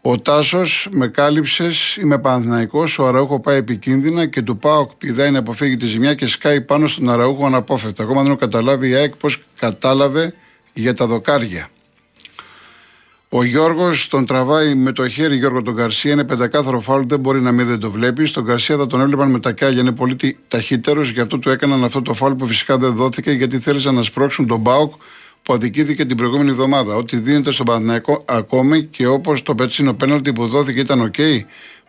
Ο 0.01 0.19
Τάσος 0.19 0.87
με 0.91 1.07
κάλυψες, 1.07 1.95
είμαι 1.95 2.19
Παναθυναϊκό. 2.19 2.83
Ο 2.97 3.07
Αραούχο 3.07 3.39
πάει 3.39 3.57
επικίνδυνα 3.57 4.25
και 4.25 4.41
του 4.41 4.57
πάω 4.57 4.87
πηδάει 4.97 5.31
να 5.31 5.39
αποφύγει 5.39 5.77
τη 5.77 5.85
ζημιά 5.85 6.13
και 6.13 6.27
σκάει 6.27 6.61
πάνω 6.61 6.87
στον 6.87 7.09
Αραούχο 7.09 7.45
αναπόφευκτα. 7.45 8.03
Ακόμα 8.03 8.21
δεν 8.21 8.31
έχω 8.31 8.39
καταλάβει 8.39 8.89
η 8.89 8.93
ΑΕΚ 8.93 9.15
πώς 9.15 9.43
κατάλαβε 9.59 10.33
για 10.73 10.93
τα 10.93 11.07
δοκάρια. 11.07 11.67
Ο 13.29 13.43
Γιώργος 13.43 14.07
τον 14.07 14.25
τραβάει 14.25 14.75
με 14.75 14.91
το 14.91 15.09
χέρι 15.09 15.37
Γιώργο 15.37 15.61
τον 15.61 15.75
Καρσία. 15.75 16.11
Είναι 16.11 16.23
πεντακάθαρο 16.23 16.79
φάουλ, 16.79 17.03
δεν 17.05 17.19
μπορεί 17.19 17.41
να 17.41 17.51
μην 17.51 17.65
δεν 17.65 17.79
το 17.79 17.91
βλέπεις. 17.91 18.31
Τον 18.31 18.45
Καρσία 18.45 18.77
θα 18.77 18.87
τον 18.87 19.01
έβλεπαν 19.01 19.31
με 19.31 19.39
τα 19.39 19.51
κάγια, 19.51 19.81
είναι 19.81 19.91
πολύ 19.91 20.37
ταχύτερος. 20.47 21.09
Γι' 21.09 21.19
αυτό 21.19 21.39
του 21.39 21.49
έκαναν 21.49 21.83
αυτό 21.83 22.01
το 22.01 22.13
φάουλ 22.13 22.33
που 22.33 22.47
φυσικά 22.47 22.77
δεν 22.77 22.93
δόθηκε 22.95 23.31
γιατί 23.31 23.59
θέλησαν 23.59 23.95
να 23.95 24.01
σπρώξουν 24.01 24.47
τον 24.47 24.59
Μπάουκ 24.59 24.93
που 25.43 25.53
αδικήθηκε 25.53 26.05
την 26.05 26.17
προηγούμενη 26.17 26.49
εβδομάδα. 26.49 26.95
Ότι 26.95 27.17
δίνεται 27.17 27.51
στον 27.51 27.65
Παναθηναϊκό 27.65 28.23
ακόμη 28.25 28.83
και 28.83 29.07
όπως 29.07 29.43
το 29.43 29.55
πετσίνο 29.55 29.93
πέναλτι 29.93 30.33
που 30.33 30.47
δόθηκε 30.47 30.79
ήταν 30.79 31.01
οκ. 31.01 31.15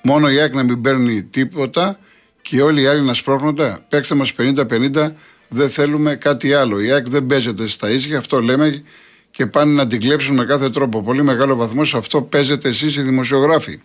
Μόνο 0.03 0.31
η 0.31 0.39
ΑΕΚ 0.39 0.55
να 0.55 0.63
μην 0.63 0.81
παίρνει 0.81 1.23
τίποτα 1.23 1.99
και 2.43 2.63
όλοι 2.63 2.81
οι 2.81 2.87
άλλοι 2.87 3.03
να 3.03 3.15
σπρώχνονται. 3.15 3.79
Παίξτε 3.89 4.15
μας 4.15 4.33
50-50, 4.39 5.13
δεν 5.49 5.71
θέλουμε 5.71 6.15
κάτι 6.15 6.53
άλλο. 6.53 6.81
Η 6.81 6.91
ΑΕΚ 6.91 7.09
δεν 7.09 7.27
παίζεται 7.27 7.67
στα 7.67 7.91
ίσια, 7.91 8.19
αυτό 8.19 8.41
λέμε 8.41 8.83
και 9.39 9.47
πάνε 9.47 9.73
να 9.73 9.87
την 9.87 10.01
κλέψουν 10.01 10.35
με 10.35 10.45
κάθε 10.45 10.71
τρόπο. 10.71 11.03
Πολύ 11.03 11.23
μεγάλο 11.23 11.57
βαθμό 11.57 11.85
σε 11.85 11.97
αυτό 11.97 12.23
παίζετε 12.23 12.69
εσείς 12.69 12.97
οι 12.97 13.03
δημοσιογράφοι. 13.03 13.81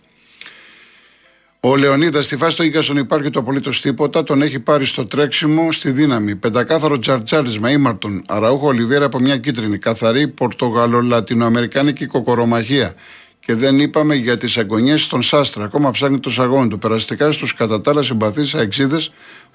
Ο 1.60 1.76
Λεωνίδας 1.76 2.24
στη 2.24 2.36
φάση 2.36 2.56
του 2.56 2.62
Ίγκασον 2.62 2.96
υπάρχει 2.96 3.30
το 3.30 3.38
απολύτως 3.38 3.80
τίποτα. 3.80 4.22
Τον 4.22 4.42
έχει 4.42 4.60
πάρει 4.60 4.84
στο 4.84 5.06
τρέξιμο 5.06 5.72
στη 5.72 5.90
δύναμη. 5.90 6.36
Πεντακάθαρο 6.36 6.98
τζαρτζάρισμα 6.98 7.70
ήμαρτον. 7.70 8.22
Αραούχο 8.26 8.66
Ολιβέρα 8.66 9.04
από 9.04 9.18
μια 9.18 9.36
κίτρινη. 9.36 9.78
Καθαρή 9.78 10.28
Πορτογαλο-Λατινοαμερικάνικη 10.28 12.06
κοκορομαχία. 12.06 12.94
Και 13.40 13.54
δεν 13.54 13.78
είπαμε 13.80 14.14
για 14.14 14.36
τις 14.36 14.56
αγωνιέ 14.56 14.96
στον 14.96 15.22
Σάστρα. 15.22 15.64
Ακόμα 15.64 15.90
ψάχνει 15.90 16.20
το 16.20 16.30
σαγόνι 16.30 16.68
του. 16.68 16.78
Περαστικά 16.78 17.32
στους 17.32 17.54
κατά 17.54 17.80
τα 17.80 17.90
άλλα 17.90 18.02
συμπαθείς 18.02 18.54
αεξίδε 18.54 19.00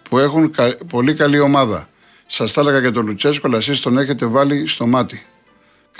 που 0.09 0.17
έχουν 0.17 0.55
πολύ 0.89 1.13
καλή 1.13 1.39
ομάδα. 1.39 1.89
Σας 2.27 2.53
τα 2.53 2.61
έλεγα 2.61 2.79
για 2.79 2.91
τον 2.91 3.05
Λουτσέσκο, 3.05 3.47
αλλά 3.47 3.57
εσείς 3.57 3.79
τον 3.79 3.97
έχετε 3.97 4.25
βάλει 4.25 4.67
στο 4.67 4.87
μάτι. 4.87 5.23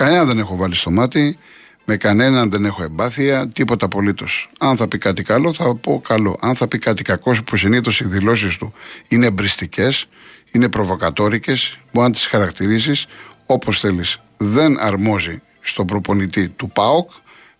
Κανέναν 0.00 0.26
δεν 0.26 0.38
έχω 0.38 0.56
βάλει 0.56 0.74
στο 0.74 0.90
μάτι, 0.90 1.38
με 1.84 1.96
κανέναν 1.96 2.50
δεν 2.50 2.64
έχω 2.64 2.82
εμπάθεια, 2.82 3.48
τίποτα 3.48 3.84
απολύτως. 3.84 4.50
Αν 4.58 4.76
θα 4.76 4.88
πει 4.88 4.98
κάτι 4.98 5.22
καλό, 5.22 5.54
θα 5.54 5.74
πω 5.74 6.00
καλό. 6.00 6.36
Αν 6.40 6.54
θα 6.54 6.68
πει 6.68 6.78
κάτι 6.78 7.02
κακό, 7.02 7.36
που 7.46 7.56
συνήθως 7.56 8.00
οι 8.00 8.04
δηλώσεις 8.04 8.56
του 8.56 8.72
είναι 9.08 9.26
εμπριστικές, 9.26 10.06
είναι 10.52 10.68
προβοκατόρικες, 10.68 11.78
μπορεί 11.92 12.06
να 12.06 12.12
τις 12.12 12.26
χαρακτηρίσει 12.26 13.06
όπως 13.46 13.80
θέλεις. 13.80 14.18
Δεν 14.36 14.78
αρμόζει 14.78 15.42
στον 15.60 15.86
προπονητή 15.86 16.48
του 16.48 16.70
ΠΑΟΚ, 16.70 17.10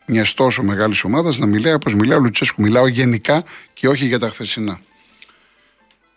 μιας 0.07 0.35
τόσο 0.35 0.63
μεγάλης 0.63 1.05
ομάδας, 1.05 1.39
να 1.39 1.47
μιλάει 1.47 1.73
όπως 1.73 1.95
μιλάει 1.95 2.19
ο 2.19 2.21
Λουτσέσκου. 2.21 2.63
Μιλάω 2.63 2.87
γενικά 2.87 3.45
και 3.75 3.89
όχι 3.89 4.07
για 4.07 4.19
τα 4.19 4.29
χθεσινά. 4.29 4.81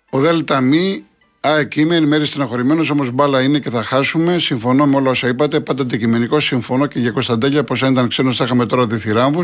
Ο 0.10 0.20
Δέλτα 0.20 0.62
Μη 0.62 1.06
Α, 1.48 1.60
εκεί 1.60 1.82
είμαι 1.82 2.00
μέρη 2.00 2.26
στεναχωρημένος, 2.26 2.90
όμως 2.90 3.12
μπάλα 3.12 3.42
είναι 3.42 3.60
και 3.60 3.70
θα 3.70 3.84
χάσουμε. 3.84 4.40
Συμφωνώ 4.40 4.86
με 4.86 4.96
όλα 4.96 5.10
όσα 5.10 5.28
είπατε. 5.28 5.60
Πάντα 5.60 5.82
αντικειμενικό 5.82 6.40
συμφωνώ 6.40 6.86
και 6.86 7.00
για 7.00 7.12
Κωνσταντέλια, 7.12 7.64
πως 7.64 7.84
αν 7.84 7.92
ήταν 7.92 8.08
ξένος 8.08 8.38
θα 8.38 8.44
είχαμε 8.44 8.66
τώρα 8.66 8.86
διθυράμβου. 8.86 9.42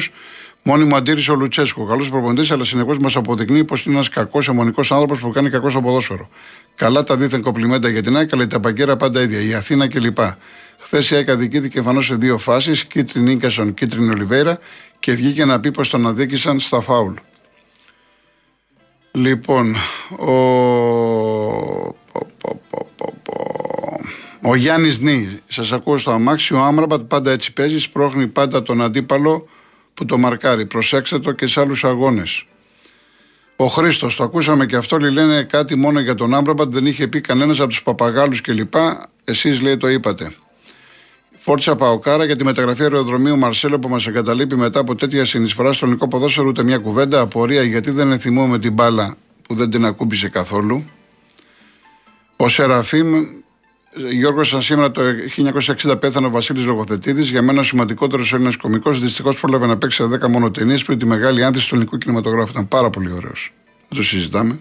Μόνιμο 0.64 0.96
αντίρρηση 0.96 1.32
ο 1.32 1.36
Λουτσέσκο. 1.36 1.86
Καλός 1.86 2.10
προπονητής, 2.10 2.52
αλλά 2.52 2.64
συνεχώς 2.64 3.00
μας 3.00 3.16
αποδεικνύει 3.16 3.64
πως 3.64 3.86
είναι 3.86 3.96
ένας 3.96 4.10
κακός 4.10 4.48
αιμονικός 4.48 4.92
άνθρωπος 4.92 5.20
που 5.20 5.32
κάνει 5.32 5.50
κακό 5.50 5.70
στο 5.70 5.82
ποδόσφαιρο. 5.82 6.30
Καλά 6.76 7.04
τα 7.04 7.18
δίθεν 7.18 7.42
κοπλιμέντα 7.42 7.90
για 7.90 8.04
την 8.04 8.18
ΑΕΚ, 8.18 8.34
αλλά 8.34 8.48
τα 8.48 8.60
παγκέρα 8.60 8.96
πάντα 8.96 9.22
ίδια. 9.22 9.42
Η 9.42 9.54
Αθήνα 9.54 9.88
κλπ. 9.88 10.18
Χθες 10.78 11.10
η 11.10 11.16
ΑΕΚ 11.16 11.30
αδικήθηκε 11.30 11.78
εμφανώς 11.80 12.06
σε 12.06 12.16
δύο 12.16 12.38
φάσεις, 12.38 12.86
κίτρινη 12.86 13.34
Νίκασον, 13.34 13.74
κίτρινη 13.74 14.10
Ολιβέρα 14.10 14.60
και 15.00 15.14
βγήκε 15.14 15.46
να 15.46 15.60
πει 15.60 15.72
πως 15.72 15.90
τον 15.90 16.08
αδίκησαν 16.08 16.60
στα 16.60 16.82
φάουλ. 16.82 17.14
Λοιπόν, 19.12 19.76
ο, 20.19 20.34
ο 24.41 24.56
Γιάννης 24.56 25.00
Νί, 25.00 25.39
σας 25.48 25.72
ακούω 25.72 25.98
στο 25.98 26.12
αμάξι, 26.12 26.54
ο 26.54 26.60
Άμραμπατ 26.60 27.02
πάντα 27.02 27.32
έτσι 27.32 27.54
παίζει, 27.54 27.80
σπρώχνει 27.80 28.28
πάντα 28.28 28.62
τον 28.62 28.82
αντίπαλο 28.82 29.48
που 29.93 30.06
το 30.06 30.17
μαρκάρει. 30.17 30.65
Προσέξτε 30.65 31.19
το 31.19 31.32
και 31.32 31.48
σε 31.48 31.60
άλλους 31.60 31.84
αγώνες. 31.84 32.45
Ο 33.56 33.65
Χρήστος, 33.65 34.15
το 34.15 34.24
ακούσαμε 34.24 34.65
και 34.65 34.76
αυτό, 34.76 34.98
λένε 34.98 35.43
κάτι 35.43 35.76
μόνο 35.76 36.00
για 36.00 36.15
τον 36.15 36.34
Άμραμπατ, 36.34 36.72
δεν 36.72 36.86
είχε 36.86 37.08
πει 37.08 37.22
κανένας 37.22 37.60
από 37.60 37.69
τους 37.69 37.84
παπαγάλους 37.84 38.41
κλπ. 38.41 38.74
Εσείς 39.24 39.62
λέει 39.62 39.78
το 39.78 39.88
είπατε. 39.88 40.34
Φόρτσα 41.41 41.75
Παοκάρα 41.75 42.25
για 42.25 42.36
τη 42.36 42.43
μεταγραφή 42.43 42.82
αεροδρομίου 42.82 43.38
Μαρσέλο 43.38 43.80
που 43.80 43.89
μας 43.89 44.08
εγκαταλείπει 44.08 44.56
μετά 44.56 44.80
από 44.80 44.95
τέτοια 44.95 45.25
συνεισφορά 45.25 45.73
στο 45.73 45.86
ελληνικό 45.86 46.08
ποδόσφαιρο 46.08 46.47
ούτε 46.47 46.63
μια 46.63 46.78
κουβέντα. 46.78 47.21
Απορία 47.21 47.63
γιατί 47.63 47.91
δεν 47.91 48.08
με 48.47 48.60
την 48.60 48.73
μπάλα 48.73 49.17
που 49.41 49.56
δεν 49.56 49.69
την 49.69 49.86
ακούμπησε 49.86 50.30
καθόλου. 50.30 50.86
Ο 52.36 52.49
Σεραφείμ, 52.49 53.25
Γιώργος, 54.12 54.47
σαν 54.47 54.62
σήμερα 54.62 54.91
το 54.91 55.02
1960 55.82 55.99
πέθανε 55.99 56.28
ο 56.28 56.30
Βασίλης 56.30 56.65
Λογοθετήδη. 56.65 57.23
Για 57.23 57.41
μένα 57.41 57.60
ο 57.60 57.63
σημαντικότερος 57.63 58.34
Έλληνας 58.34 58.56
κωμικό. 58.56 58.91
Δυστυχώς 58.91 59.39
πρόλαβε 59.39 59.65
να 59.65 59.78
παίξει 59.78 60.04
σε 60.04 60.17
10 60.25 60.28
μόνο 60.28 60.52
ταινίες 60.52 60.84
πριν 60.84 60.99
τη 60.99 61.06
μεγάλη 61.06 61.43
άνθηση 61.43 61.69
του 61.69 61.75
ελληνικού 61.75 61.97
κινηματογράφου. 61.97 62.52
Ήταν 62.52 62.67
πάρα 62.67 62.89
πολύ 62.89 63.12
ωραίος. 63.12 63.54
Δεν 63.89 63.97
το 63.97 64.04
συζητάμε. 64.04 64.60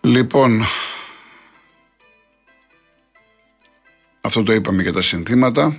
Λοιπόν, 0.00 0.64
Αυτό 4.26 4.42
το 4.42 4.52
είπαμε 4.52 4.82
για 4.82 4.92
τα 4.92 5.02
συνθήματα. 5.02 5.76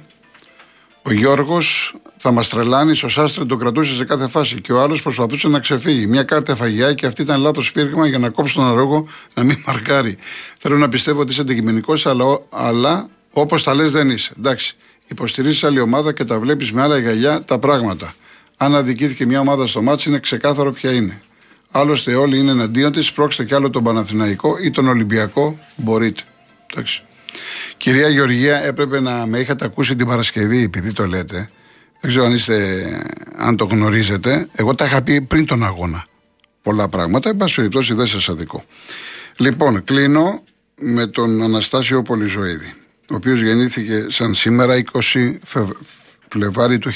Ο 1.02 1.12
Γιώργος, 1.12 1.96
θα 2.04 2.10
Θα 2.18 2.32
μας 2.32 2.50
τρελάνει, 2.50 2.92
ο 3.04 3.08
Σάστρε 3.08 3.46
τον 3.46 3.60
κρατούσε 3.60 3.96
σε 3.96 4.06
κάθε 4.06 4.28
φάση 4.28 4.62
και 4.62 4.72
ο 4.74 4.82
άλλος 4.82 5.02
προσπαθούσε 5.02 5.48
να 5.48 5.60
ξεφύγει. 5.60 6.08
Μια 6.08 6.24
κάρτα 6.24 6.56
φαγιά 6.56 6.94
και 6.94 7.06
αυτή 7.06 7.22
ήταν 7.22 7.42
λάθος 7.42 7.70
φύριγμα 7.70 8.08
για 8.08 8.20
να 8.20 8.30
κόψει 8.30 8.56
τον 8.56 8.66
αρρώγο 8.66 9.08
να 9.34 9.44
μην 9.44 9.64
μαρκάρει. 9.66 10.18
Θέλω 10.60 10.78
να 10.78 10.90
πιστεύω 10.90 11.22
ότι 11.22 11.32
είσαι 11.32 11.42
αντικειμενικός, 11.42 12.06
αλλά, 12.06 12.26
αλλά 12.50 13.10
όπως 13.32 13.64
τα 13.64 13.74
λες 13.74 13.92
δεν 13.92 14.10
είσαι. 14.10 14.34
Εντάξει. 14.38 14.76
Υποστηρίζεις 15.08 15.64
άλλη 15.64 15.80
ομάδα 15.80 16.14
και 16.14 16.24
τα 16.24 16.40
βλέπεις 16.40 16.72
με 16.72 16.82
άλλα 16.82 16.98
γυαλιά 16.98 17.44
τα 17.44 17.60
πράγματα. 17.60 18.14
Αν 18.58 18.76
αδικήθηκε 18.76 19.26
μια 19.26 19.40
ομάδα 19.40 19.68
στο 19.68 19.82
μάτσο, 19.82 20.10
είναι 20.10 20.20
ξεκάθαρο 20.20 20.72
ποια 20.72 20.92
είναι. 20.92 21.22
Άλλωστε, 21.72 22.16
όλοι 22.16 22.38
είναι 22.38 22.52
εναντίον 22.52 22.92
της. 22.92 23.12
Πρόξτε 23.12 23.46
κι 23.46 23.54
άλλο 23.54 23.70
τον 23.70 23.84
Παναθηναϊκό 23.84 24.58
ή 24.58 24.72
τον 24.72 24.88
Ολυμπιακό. 24.88 25.60
Μπορείτε. 25.76 26.22
Εντάξει. 26.72 27.04
Κυρία 27.78 28.10
Γεωργία, 28.10 28.64
έπρεπε 28.64 29.00
να 29.00 29.26
με 29.26 29.40
είχατε 29.40 29.66
ακούσει 29.66 29.96
την 29.96 30.06
Παρασκευή, 30.06 30.64
επειδή 30.64 30.94
το 30.94 31.06
λέτε. 31.06 31.50
Δεν 32.02 32.12
ξέρω 32.12 32.26
αν, 32.26 32.34
είστε, 32.34 32.86
αν 33.36 33.56
το 33.56 33.66
γνωρίζετε. 33.66 34.48
Εγώ 34.52 34.76
τα 34.76 34.86
είχα 34.86 35.02
πει 35.02 35.22
πριν 35.22 35.46
τον 35.46 35.64
αγώνα. 35.64 36.06
Πολλά 36.62 36.90
πράγματα. 36.90 37.30
Εν 37.30 37.38
πάση 37.38 37.56
περιπτώσει, 37.56 37.94
δεν 37.94 38.08
σας 38.08 38.30
αδικό. 38.30 38.66
Λοιπόν, 39.38 39.84
κλείνω 39.84 40.44
με 40.76 41.08
τον 41.08 41.44
Αναστάσιο 41.44 42.02
Πολυζοίδη, 42.02 42.74
ο 43.10 43.16
οποίος 43.16 43.42
γεννήθηκε 43.42 44.06
σαν 44.10 44.34
σήμερα 44.34 44.84
20 45.14 45.36
Φλεβάρι 46.30 46.80
του 46.80 46.92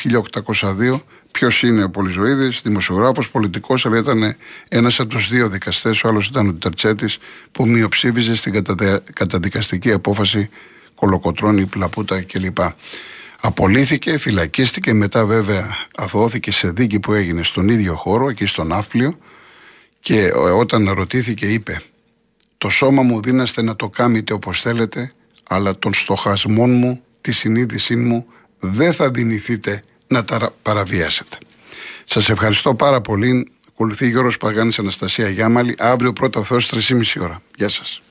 1802 0.45 0.99
Ποιος 1.31 1.63
είναι 1.63 1.83
ο 1.83 1.89
Πολυζοίδη, 1.89 2.51
δημοσιογράφος, 2.63 3.29
πολιτικός, 3.29 3.85
αλλά 3.85 3.97
ήταν 3.97 4.35
ένας 4.69 4.99
από 4.99 5.09
τους 5.09 5.27
δύο 5.29 5.49
δικαστές. 5.49 6.03
Ο 6.03 6.07
άλλος 6.07 6.27
ήταν 6.27 6.47
ο 6.47 6.53
Τερτσέτης, 6.53 7.17
που 7.51 7.67
μειοψήφιζε 7.67 8.35
στην 8.35 8.63
καταδικαστική 9.13 9.91
απόφαση 9.91 10.49
Κολοκοτρώνη, 10.95 11.65
Πλαπούτα 11.65 12.23
κλπ. 12.23 12.57
Απολύθηκε, 13.41 14.17
φυλακίστηκε, 14.17 14.93
μετά 14.93 15.25
βέβαια 15.25 15.75
αθωώθηκε 15.95 16.51
σε 16.51 16.69
δίκη 16.69 16.99
που 16.99 17.13
έγινε 17.13 17.43
στον 17.43 17.69
ίδιο 17.69 17.95
χώρο, 17.95 18.29
εκεί 18.29 18.45
στον 18.45 18.71
Άφλιο 18.71 19.17
και 19.99 20.31
όταν 20.55 20.89
ρωτήθηκε 20.89 21.45
είπε 21.45 21.81
«Το 22.57 22.69
σώμα 22.69 23.01
μου 23.01 23.21
δίναστε 23.21 23.61
να 23.61 23.75
το 23.75 23.89
κάμετε 23.89 24.33
όπως 24.33 24.61
θέλετε, 24.61 25.13
αλλά 25.47 25.77
των 25.79 25.93
στοχασμών 25.93 26.71
μου, 26.71 27.01
της 27.21 27.37
συνείδησή 27.37 27.95
μου 27.95 28.25
δεν 28.59 28.93
θα 28.93 29.11
δυνηθείτε 29.11 29.83
να 30.11 30.23
τα 30.23 30.53
παραβιάσετε. 30.61 31.37
Σας 32.05 32.29
ευχαριστώ 32.29 32.75
πάρα 32.75 33.01
πολύ. 33.01 33.51
Ακολουθεί 33.69 34.09
Γιώργος 34.09 34.37
Παγάνης 34.37 34.79
Αναστασία 34.79 35.29
Γιάμαλη. 35.29 35.75
Αύριο 35.79 36.13
πρώτα 36.13 36.43
Θεός 36.43 36.67
3,5 36.67 37.21
ώρα. 37.21 37.41
Γεια 37.55 37.69
σας. 37.69 38.01